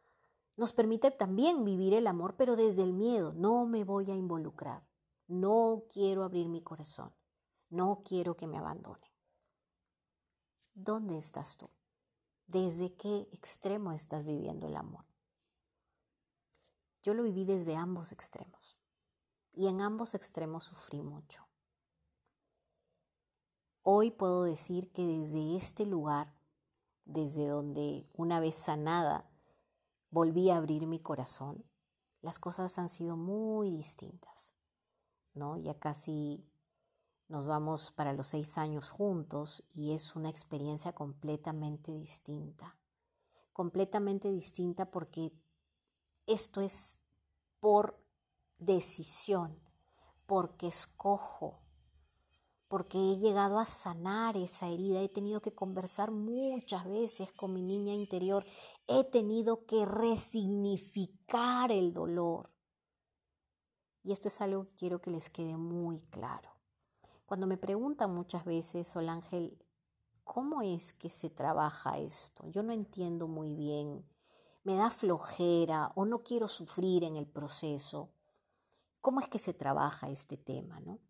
nos 0.57 0.73
permite 0.73 1.11
también 1.11 1.65
vivir 1.65 1.95
el 1.95 2.07
amor, 2.07 2.35
pero 2.37 2.57
desde 2.57 2.83
el 2.83 2.93
miedo. 2.93 3.33
No 3.33 3.67
me 3.67 3.85
voy 3.85 4.11
a 4.11 4.15
involucrar. 4.15 4.87
No 5.29 5.87
quiero 5.93 6.23
abrir 6.23 6.49
mi 6.49 6.63
corazón. 6.63 7.13
No 7.69 8.03
quiero 8.05 8.37
que 8.37 8.47
me 8.47 8.59
abandone. 8.59 9.13
¿Dónde 10.75 11.19
estás 11.19 11.57
tú? 11.57 11.69
¿Desde 12.47 12.95
qué 12.95 13.29
extremo 13.33 13.91
estás 13.91 14.25
viviendo 14.25 14.69
el 14.69 14.77
amor? 14.77 15.05
Yo 17.03 17.15
lo 17.15 17.25
viví 17.25 17.45
desde 17.45 17.75
ambos 17.75 18.13
extremos 18.13 18.79
y 19.53 19.69
en 19.69 19.81
ambos 19.81 20.15
extremos 20.15 20.65
sufrí 20.65 21.03
mucho. 21.03 21.47
Hoy 23.83 24.11
puedo 24.11 24.43
decir 24.43 24.93
que 24.93 25.07
desde 25.07 25.57
este 25.57 25.87
lugar, 25.87 26.37
desde 27.05 27.47
donde 27.47 28.09
una 28.13 28.39
vez 28.39 28.55
sanada 28.55 29.31
volví 30.11 30.51
a 30.51 30.57
abrir 30.57 30.87
mi 30.87 31.01
corazón, 31.01 31.65
las 32.21 32.39
cosas 32.39 32.79
han 32.79 32.89
sido 32.89 33.17
muy 33.17 33.71
distintas. 33.71 34.56
Ya 35.37 35.79
casi 35.79 36.43
nos 37.29 37.45
vamos 37.45 37.91
para 37.91 38.15
los 38.15 38.29
seis 38.29 38.57
años 38.57 38.89
juntos 38.89 39.63
y 39.75 39.93
es 39.93 40.17
una 40.17 40.31
experiencia 40.31 40.95
completamente 40.95 41.93
distinta. 41.93 42.75
Completamente 43.53 44.29
distinta 44.31 44.91
porque 44.91 45.33
esto 46.27 46.63
es 46.63 47.01
por 47.61 48.01
decisión, 48.59 49.61
porque 50.25 50.69
escojo, 50.69 51.61
porque 52.69 52.97
he 52.97 53.17
llegado 53.17 53.59
a 53.59 53.65
sanar 53.65 54.39
esa 54.39 54.69
herida, 54.69 55.03
he 55.03 55.11
tenido 55.11 55.43
que 55.43 55.55
conversar 55.55 56.11
muchas 56.11 56.87
veces 56.87 57.31
con 57.33 57.53
mi 57.53 57.61
niña 57.61 57.93
interior, 57.93 58.43
he 58.87 59.05
tenido 59.05 59.67
que 59.67 59.85
resignificar 59.85 61.71
el 61.71 61.93
dolor. 61.93 62.56
Y 64.07 64.13
esto 64.13 64.29
es 64.29 64.41
algo 64.41 64.65
que 64.65 64.75
quiero 64.77 65.01
que 65.01 65.11
les 65.11 65.29
quede 65.31 65.57
muy 65.57 66.01
claro. 66.01 66.49
Cuando 67.27 67.49
me 67.49 67.57
preguntan 67.57 68.15
muchas 68.15 68.45
veces, 68.45 68.87
Sol 68.87 69.09
Ángel, 69.09 69.59
¿cómo 70.23 70.63
es 70.63 70.93
que 70.93 71.11
se 71.11 71.29
trabaja 71.29 71.99
esto? 71.99 72.49
Yo 72.51 72.63
no 72.63 72.73
entiendo 72.73 73.27
muy 73.27 73.53
bien, 73.57 74.09
me 74.63 74.77
da 74.77 74.91
flojera 74.91 75.91
o 75.97 76.05
no 76.05 76.23
quiero 76.23 76.47
sufrir 76.47 77.03
en 77.03 77.17
el 77.17 77.27
proceso. 77.27 78.13
¿Cómo 79.01 79.19
es 79.19 79.27
que 79.27 79.41
se 79.41 79.55
trabaja 79.55 80.09
este 80.09 80.37
tema, 80.37 80.79
no? 80.79 81.01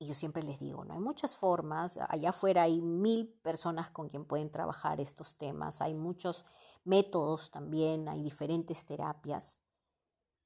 Y 0.00 0.06
yo 0.06 0.14
siempre 0.14 0.42
les 0.42 0.58
digo, 0.58 0.84
no 0.84 0.94
hay 0.94 1.00
muchas 1.00 1.36
formas, 1.36 2.00
allá 2.08 2.30
afuera 2.30 2.62
hay 2.62 2.82
mil 2.82 3.28
personas 3.28 3.92
con 3.92 4.08
quien 4.08 4.24
pueden 4.24 4.50
trabajar 4.50 5.00
estos 5.00 5.36
temas, 5.36 5.82
hay 5.82 5.94
muchos 5.94 6.44
métodos 6.82 7.52
también, 7.52 8.08
hay 8.08 8.24
diferentes 8.24 8.84
terapias, 8.86 9.60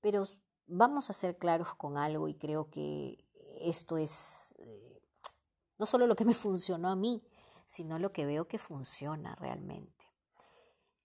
pero 0.02 0.26
vamos 0.68 1.11
a 1.11 1.12
ser 1.14 1.38
claros 1.38 1.74
con 1.74 1.96
algo 1.96 2.28
y 2.28 2.35
creo 2.35 2.70
que 2.70 3.24
esto 3.61 3.96
es 3.98 4.54
eh, 4.59 5.02
no 5.78 5.87
solo 5.87 6.07
lo 6.07 6.16
que 6.16 6.24
me 6.24 6.35
funcionó 6.35 6.88
a 6.88 6.96
mí, 6.96 7.22
sino 7.66 7.98
lo 7.98 8.12
que 8.12 8.26
veo 8.26 8.46
que 8.46 8.59
funciona 8.59 9.35
realmente. 9.37 10.07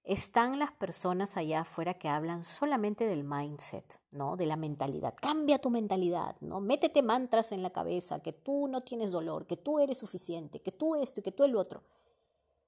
Están 0.03 0.59
las 0.59 0.73
personas 0.73 1.37
allá 1.37 1.61
afuera 1.61 1.93
que 1.93 2.09
hablan 2.09 2.43
solamente 2.43 3.07
del 3.07 3.23
mindset, 3.23 4.01
¿no? 4.11 4.35
De 4.35 4.45
la 4.45 4.57
mentalidad. 4.57 5.15
Cambia 5.15 5.59
tu 5.59 5.69
mentalidad, 5.69 6.35
¿no? 6.41 6.59
Métete 6.59 7.01
mantras 7.01 7.53
en 7.53 7.63
la 7.63 7.69
cabeza, 7.69 8.19
que 8.21 8.33
tú 8.33 8.67
no 8.67 8.81
tienes 8.81 9.13
dolor, 9.13 9.47
que 9.47 9.55
tú 9.55 9.79
eres 9.79 9.97
suficiente, 9.97 10.61
que 10.61 10.73
tú 10.73 10.95
esto 10.95 11.21
y 11.21 11.23
que 11.23 11.31
tú 11.31 11.45
el 11.45 11.55
otro. 11.55 11.83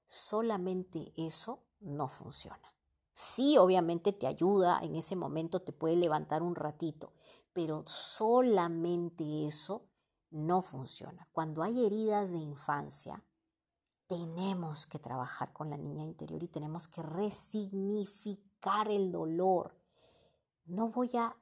Solamente 0.06 1.12
eso 1.14 1.62
no 1.80 2.08
funciona. 2.08 2.72
Sí, 3.18 3.56
obviamente 3.56 4.12
te 4.12 4.26
ayuda, 4.26 4.78
en 4.82 4.94
ese 4.94 5.16
momento 5.16 5.62
te 5.62 5.72
puede 5.72 5.96
levantar 5.96 6.42
un 6.42 6.54
ratito, 6.54 7.14
pero 7.54 7.82
solamente 7.86 9.46
eso 9.46 9.88
no 10.28 10.60
funciona. 10.60 11.26
Cuando 11.32 11.62
hay 11.62 11.86
heridas 11.86 12.32
de 12.32 12.40
infancia, 12.40 13.24
tenemos 14.06 14.84
que 14.84 14.98
trabajar 14.98 15.54
con 15.54 15.70
la 15.70 15.78
niña 15.78 16.04
interior 16.04 16.42
y 16.42 16.48
tenemos 16.48 16.88
que 16.88 17.02
resignificar 17.02 18.90
el 18.90 19.10
dolor. 19.10 19.80
No 20.66 20.90
voy 20.90 21.16
a 21.16 21.34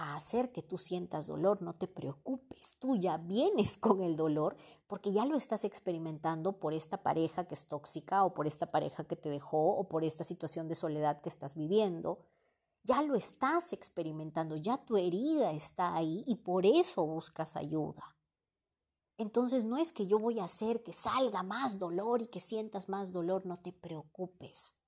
a 0.00 0.14
hacer 0.14 0.50
que 0.50 0.62
tú 0.62 0.78
sientas 0.78 1.26
dolor, 1.26 1.60
no 1.60 1.74
te 1.74 1.86
preocupes, 1.86 2.76
tú 2.78 2.96
ya 2.96 3.18
vienes 3.18 3.76
con 3.78 4.00
el 4.00 4.16
dolor 4.16 4.56
porque 4.86 5.12
ya 5.12 5.26
lo 5.26 5.36
estás 5.36 5.64
experimentando 5.64 6.58
por 6.58 6.72
esta 6.72 7.02
pareja 7.02 7.46
que 7.46 7.54
es 7.54 7.66
tóxica 7.66 8.24
o 8.24 8.32
por 8.32 8.46
esta 8.46 8.70
pareja 8.70 9.04
que 9.04 9.16
te 9.16 9.28
dejó 9.28 9.76
o 9.76 9.88
por 9.88 10.02
esta 10.04 10.24
situación 10.24 10.68
de 10.68 10.74
soledad 10.74 11.20
que 11.20 11.28
estás 11.28 11.54
viviendo. 11.54 12.18
Ya 12.82 13.02
lo 13.02 13.14
estás 13.14 13.74
experimentando, 13.74 14.56
ya 14.56 14.78
tu 14.78 14.96
herida 14.96 15.52
está 15.52 15.94
ahí 15.94 16.24
y 16.26 16.36
por 16.36 16.64
eso 16.64 17.06
buscas 17.06 17.56
ayuda. 17.56 18.16
Entonces 19.18 19.66
no 19.66 19.76
es 19.76 19.92
que 19.92 20.06
yo 20.06 20.18
voy 20.18 20.40
a 20.40 20.44
hacer 20.44 20.82
que 20.82 20.94
salga 20.94 21.42
más 21.42 21.78
dolor 21.78 22.22
y 22.22 22.28
que 22.28 22.40
sientas 22.40 22.88
más 22.88 23.12
dolor, 23.12 23.44
no 23.44 23.58
te 23.58 23.72
preocupes 23.72 24.79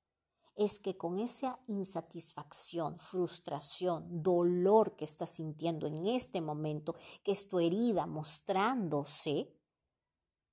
es 0.54 0.78
que 0.78 0.96
con 0.96 1.18
esa 1.18 1.58
insatisfacción, 1.66 2.98
frustración, 2.98 4.22
dolor 4.22 4.96
que 4.96 5.04
estás 5.04 5.30
sintiendo 5.30 5.86
en 5.86 6.06
este 6.06 6.40
momento, 6.40 6.94
que 7.22 7.32
es 7.32 7.48
tu 7.48 7.58
herida 7.58 8.06
mostrándose, 8.06 9.54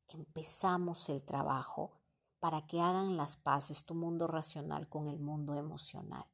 empezamos 0.07 1.09
el 1.09 1.23
trabajo 1.23 1.99
para 2.39 2.65
que 2.65 2.79
hagan 2.79 3.17
las 3.17 3.35
paces 3.35 3.85
tu 3.85 3.93
mundo 3.93 4.27
racional 4.27 4.87
con 4.87 5.07
el 5.07 5.19
mundo 5.19 5.55
emocional. 5.55 6.25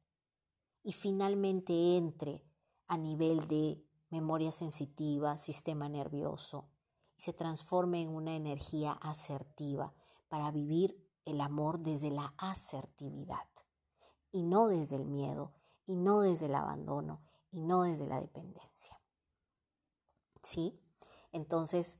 Y 0.82 0.92
finalmente 0.92 1.96
entre 1.96 2.44
a 2.86 2.96
nivel 2.96 3.48
de 3.48 3.84
memoria 4.10 4.52
sensitiva, 4.52 5.36
sistema 5.36 5.88
nervioso, 5.88 6.70
y 7.18 7.22
se 7.22 7.32
transforme 7.32 8.02
en 8.02 8.10
una 8.10 8.36
energía 8.36 8.92
asertiva 8.92 9.94
para 10.28 10.50
vivir 10.52 11.05
el 11.26 11.42
amor 11.42 11.80
desde 11.80 12.10
la 12.10 12.32
asertividad 12.38 13.46
y 14.32 14.42
no 14.42 14.68
desde 14.68 14.96
el 14.96 15.04
miedo 15.04 15.52
y 15.86 15.96
no 15.96 16.20
desde 16.20 16.46
el 16.46 16.54
abandono 16.54 17.22
y 17.50 17.60
no 17.60 17.82
desde 17.82 18.06
la 18.06 18.20
dependencia. 18.20 18.98
¿sí? 20.46 20.80
Entonces, 21.32 21.98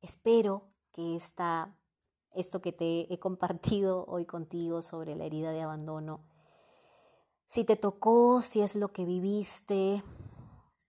espero 0.00 0.70
que 0.92 1.16
esta, 1.16 1.76
esto 2.32 2.62
que 2.62 2.72
te 2.72 3.12
he 3.12 3.18
compartido 3.18 4.04
hoy 4.06 4.24
contigo 4.24 4.82
sobre 4.82 5.16
la 5.16 5.24
herida 5.24 5.50
de 5.50 5.62
abandono, 5.62 6.24
si 7.44 7.64
te 7.64 7.76
tocó, 7.76 8.40
si 8.42 8.60
es 8.60 8.76
lo 8.76 8.92
que 8.92 9.04
viviste, 9.04 10.02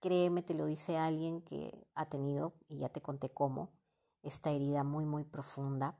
créeme, 0.00 0.42
te 0.42 0.54
lo 0.54 0.66
dice 0.66 0.98
alguien 0.98 1.42
que 1.42 1.86
ha 1.94 2.08
tenido, 2.08 2.54
y 2.68 2.78
ya 2.78 2.88
te 2.88 3.00
conté 3.00 3.30
cómo, 3.30 3.72
esta 4.22 4.50
herida 4.50 4.84
muy, 4.84 5.06
muy 5.06 5.24
profunda. 5.24 5.98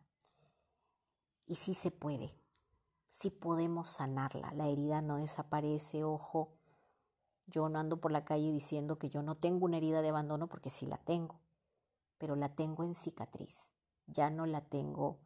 Y 1.51 1.57
sí 1.57 1.75
se 1.75 1.91
puede, 1.91 2.31
sí 3.07 3.29
podemos 3.29 3.91
sanarla. 3.91 4.53
La 4.53 4.69
herida 4.69 5.03
no 5.03 5.17
desaparece, 5.17 6.05
ojo. 6.05 6.53
Yo 7.47 7.69
no 7.69 7.81
ando 7.81 8.01
por 8.01 8.13
la 8.13 8.25
calle 8.25 8.53
diciendo 8.53 9.01
que 9.01 9.11
yo 9.11 9.25
no 9.25 9.37
tengo 9.37 9.65
una 9.65 9.79
herida 9.79 10.01
de 10.01 10.11
abandono 10.11 10.47
porque 10.47 10.71
sí 10.71 10.87
la 10.87 10.99
tengo, 10.99 11.41
pero 12.19 12.37
la 12.37 12.55
tengo 12.55 12.85
en 12.85 12.95
cicatriz. 12.95 13.75
Ya 14.07 14.31
no 14.31 14.47
la 14.47 14.61
tengo 14.61 15.19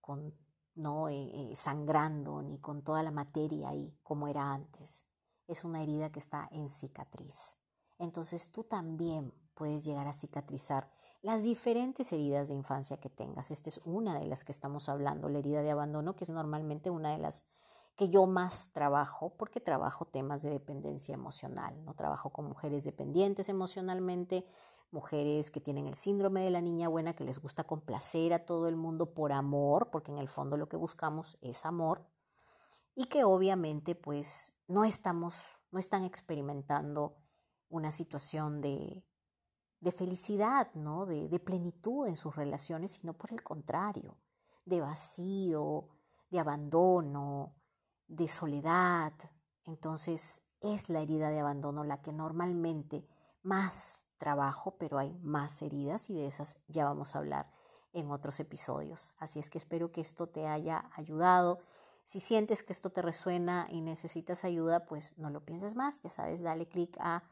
con 0.00 0.34
no 0.74 1.08
eh, 1.08 1.30
eh, 1.34 1.54
sangrando 1.54 2.42
ni 2.42 2.58
con 2.58 2.82
toda 2.82 3.04
la 3.04 3.12
materia 3.12 3.68
ahí 3.68 3.96
como 4.02 4.26
era 4.26 4.52
antes. 4.52 5.06
Es 5.46 5.62
una 5.62 5.84
herida 5.84 6.10
que 6.10 6.18
está 6.18 6.48
en 6.50 6.68
cicatriz. 6.68 7.58
Entonces 7.96 8.50
tú 8.50 8.64
también 8.64 9.32
puedes 9.60 9.84
llegar 9.84 10.08
a 10.08 10.14
cicatrizar 10.14 10.88
las 11.20 11.42
diferentes 11.42 12.14
heridas 12.14 12.48
de 12.48 12.54
infancia 12.54 12.96
que 12.96 13.10
tengas. 13.10 13.50
Esta 13.50 13.68
es 13.68 13.78
una 13.84 14.18
de 14.18 14.24
las 14.24 14.42
que 14.42 14.52
estamos 14.52 14.88
hablando, 14.88 15.28
la 15.28 15.38
herida 15.38 15.60
de 15.60 15.70
abandono, 15.70 16.16
que 16.16 16.24
es 16.24 16.30
normalmente 16.30 16.88
una 16.88 17.10
de 17.10 17.18
las 17.18 17.44
que 17.94 18.08
yo 18.08 18.26
más 18.26 18.72
trabajo, 18.72 19.34
porque 19.36 19.60
trabajo 19.60 20.06
temas 20.06 20.40
de 20.40 20.48
dependencia 20.48 21.12
emocional, 21.12 21.84
no 21.84 21.92
trabajo 21.92 22.30
con 22.30 22.46
mujeres 22.46 22.84
dependientes 22.84 23.50
emocionalmente, 23.50 24.46
mujeres 24.92 25.50
que 25.50 25.60
tienen 25.60 25.86
el 25.86 25.94
síndrome 25.94 26.40
de 26.42 26.50
la 26.50 26.62
niña 26.62 26.88
buena, 26.88 27.14
que 27.14 27.24
les 27.24 27.38
gusta 27.38 27.64
complacer 27.64 28.32
a 28.32 28.46
todo 28.46 28.66
el 28.66 28.76
mundo 28.76 29.12
por 29.12 29.30
amor, 29.30 29.90
porque 29.90 30.10
en 30.10 30.16
el 30.16 30.30
fondo 30.30 30.56
lo 30.56 30.70
que 30.70 30.78
buscamos 30.78 31.36
es 31.42 31.66
amor, 31.66 32.06
y 32.94 33.04
que 33.04 33.24
obviamente 33.24 33.94
pues 33.94 34.54
no 34.68 34.86
estamos, 34.86 35.58
no 35.70 35.78
están 35.78 36.04
experimentando 36.04 37.18
una 37.68 37.90
situación 37.90 38.62
de 38.62 39.04
de 39.80 39.92
felicidad, 39.92 40.72
¿no? 40.74 41.06
De, 41.06 41.28
de, 41.28 41.40
plenitud 41.40 42.06
en 42.06 42.16
sus 42.16 42.36
relaciones, 42.36 42.92
sino 42.92 43.14
por 43.14 43.32
el 43.32 43.42
contrario, 43.42 44.16
de 44.64 44.80
vacío, 44.80 45.88
de 46.30 46.38
abandono, 46.38 47.54
de 48.06 48.28
soledad. 48.28 49.12
Entonces 49.64 50.42
es 50.60 50.90
la 50.90 51.00
herida 51.00 51.30
de 51.30 51.40
abandono 51.40 51.84
la 51.84 52.02
que 52.02 52.12
normalmente 52.12 53.06
más 53.42 54.04
trabajo, 54.18 54.76
pero 54.78 54.98
hay 54.98 55.16
más 55.22 55.62
heridas 55.62 56.10
y 56.10 56.14
de 56.14 56.26
esas 56.26 56.58
ya 56.68 56.84
vamos 56.84 57.14
a 57.14 57.18
hablar 57.18 57.50
en 57.92 58.10
otros 58.10 58.38
episodios. 58.40 59.14
Así 59.18 59.38
es 59.38 59.50
que 59.50 59.58
espero 59.58 59.90
que 59.90 60.00
esto 60.00 60.28
te 60.28 60.46
haya 60.46 60.90
ayudado. 60.94 61.60
Si 62.04 62.20
sientes 62.20 62.62
que 62.62 62.72
esto 62.72 62.90
te 62.90 63.02
resuena 63.02 63.66
y 63.70 63.80
necesitas 63.80 64.44
ayuda, 64.44 64.86
pues 64.86 65.16
no 65.18 65.30
lo 65.30 65.44
pienses 65.44 65.74
más, 65.74 66.00
ya 66.02 66.10
sabes, 66.10 66.42
dale 66.42 66.68
clic 66.68 66.96
a 67.00 67.24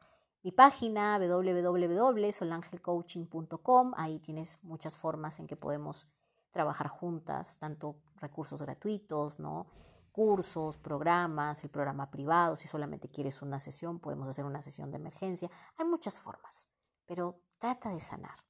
mi 0.48 0.52
página 0.52 1.18
www.solangelcoaching.com. 1.18 3.92
Ahí 3.98 4.18
tienes 4.18 4.58
muchas 4.62 4.96
formas 4.96 5.38
en 5.40 5.46
que 5.46 5.56
podemos 5.56 6.06
trabajar 6.50 6.88
juntas, 6.88 7.58
tanto 7.58 8.00
recursos 8.16 8.62
gratuitos, 8.62 9.38
¿no? 9.38 9.66
cursos, 10.10 10.78
programas, 10.78 11.62
el 11.64 11.70
programa 11.70 12.10
privado, 12.10 12.56
si 12.56 12.66
solamente 12.66 13.10
quieres 13.10 13.42
una 13.42 13.60
sesión, 13.60 14.00
podemos 14.00 14.26
hacer 14.26 14.46
una 14.46 14.62
sesión 14.62 14.90
de 14.90 14.96
emergencia. 14.96 15.50
Hay 15.76 15.84
muchas 15.84 16.18
formas, 16.18 16.70
pero 17.04 17.42
trata 17.58 17.90
de 17.90 18.00
sanar. 18.00 18.42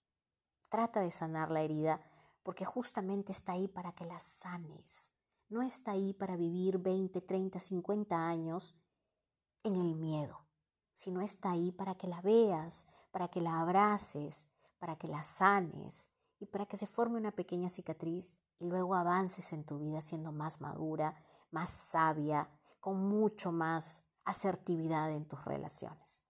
Trata 0.68 1.00
de 1.00 1.10
sanar 1.10 1.50
la 1.50 1.62
herida 1.62 2.00
porque 2.44 2.64
justamente 2.64 3.32
está 3.32 3.54
ahí 3.54 3.66
para 3.66 3.90
que 3.90 4.04
la 4.04 4.20
sanes. 4.20 5.10
No 5.48 5.62
está 5.62 5.90
ahí 5.90 6.14
para 6.14 6.36
vivir 6.36 6.78
20, 6.78 7.22
30, 7.22 7.58
50 7.58 8.16
años 8.16 8.76
en 9.64 9.74
el 9.74 9.96
miedo 9.96 10.47
sino 10.98 11.20
está 11.20 11.52
ahí 11.52 11.70
para 11.70 11.94
que 11.94 12.08
la 12.08 12.20
veas, 12.22 12.88
para 13.12 13.28
que 13.28 13.40
la 13.40 13.60
abraces, 13.60 14.48
para 14.80 14.96
que 14.96 15.06
la 15.06 15.22
sanes 15.22 16.10
y 16.40 16.46
para 16.46 16.66
que 16.66 16.76
se 16.76 16.88
forme 16.88 17.20
una 17.20 17.30
pequeña 17.30 17.68
cicatriz 17.68 18.40
y 18.58 18.64
luego 18.64 18.96
avances 18.96 19.52
en 19.52 19.62
tu 19.62 19.78
vida 19.78 20.00
siendo 20.00 20.32
más 20.32 20.60
madura, 20.60 21.14
más 21.52 21.70
sabia, 21.70 22.50
con 22.80 23.08
mucho 23.08 23.52
más 23.52 24.06
asertividad 24.24 25.12
en 25.12 25.24
tus 25.24 25.44
relaciones. 25.44 26.24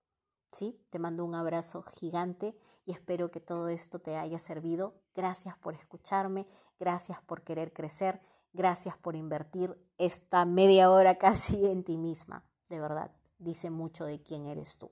¿Sí? 0.52 0.78
Te 0.90 0.98
mando 0.98 1.24
un 1.24 1.34
abrazo 1.34 1.82
gigante 1.82 2.54
y 2.84 2.92
espero 2.92 3.30
que 3.30 3.40
todo 3.40 3.68
esto 3.68 4.00
te 4.00 4.18
haya 4.18 4.38
servido. 4.38 5.00
Gracias 5.14 5.56
por 5.56 5.72
escucharme, 5.72 6.44
gracias 6.78 7.22
por 7.22 7.42
querer 7.42 7.72
crecer, 7.72 8.20
gracias 8.52 8.98
por 8.98 9.16
invertir 9.16 9.82
esta 9.96 10.44
media 10.44 10.90
hora 10.90 11.14
casi 11.18 11.64
en 11.64 11.84
ti 11.84 11.96
misma, 11.96 12.44
de 12.68 12.80
verdad 12.80 13.17
dice 13.38 13.70
mucho 13.70 14.04
de 14.04 14.22
quién 14.22 14.46
eres 14.46 14.78
tú. 14.78 14.90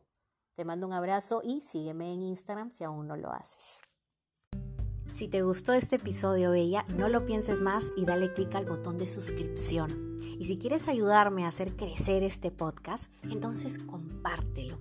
Te 0.54 0.64
mando 0.64 0.86
un 0.86 0.92
abrazo 0.92 1.42
y 1.44 1.60
sígueme 1.60 2.12
en 2.12 2.22
Instagram 2.22 2.70
si 2.70 2.84
aún 2.84 3.06
no 3.06 3.16
lo 3.16 3.30
haces. 3.30 3.80
Si 5.08 5.28
te 5.28 5.42
gustó 5.42 5.72
este 5.72 5.96
episodio, 5.96 6.50
Bella, 6.50 6.84
no 6.96 7.08
lo 7.08 7.26
pienses 7.26 7.62
más 7.62 7.92
y 7.96 8.06
dale 8.06 8.32
clic 8.32 8.54
al 8.54 8.64
botón 8.64 8.98
de 8.98 9.06
suscripción. 9.06 10.16
Y 10.38 10.46
si 10.46 10.58
quieres 10.58 10.88
ayudarme 10.88 11.44
a 11.44 11.48
hacer 11.48 11.76
crecer 11.76 12.22
este 12.22 12.50
podcast, 12.50 13.12
entonces 13.22 13.78
compártelo 13.78 14.80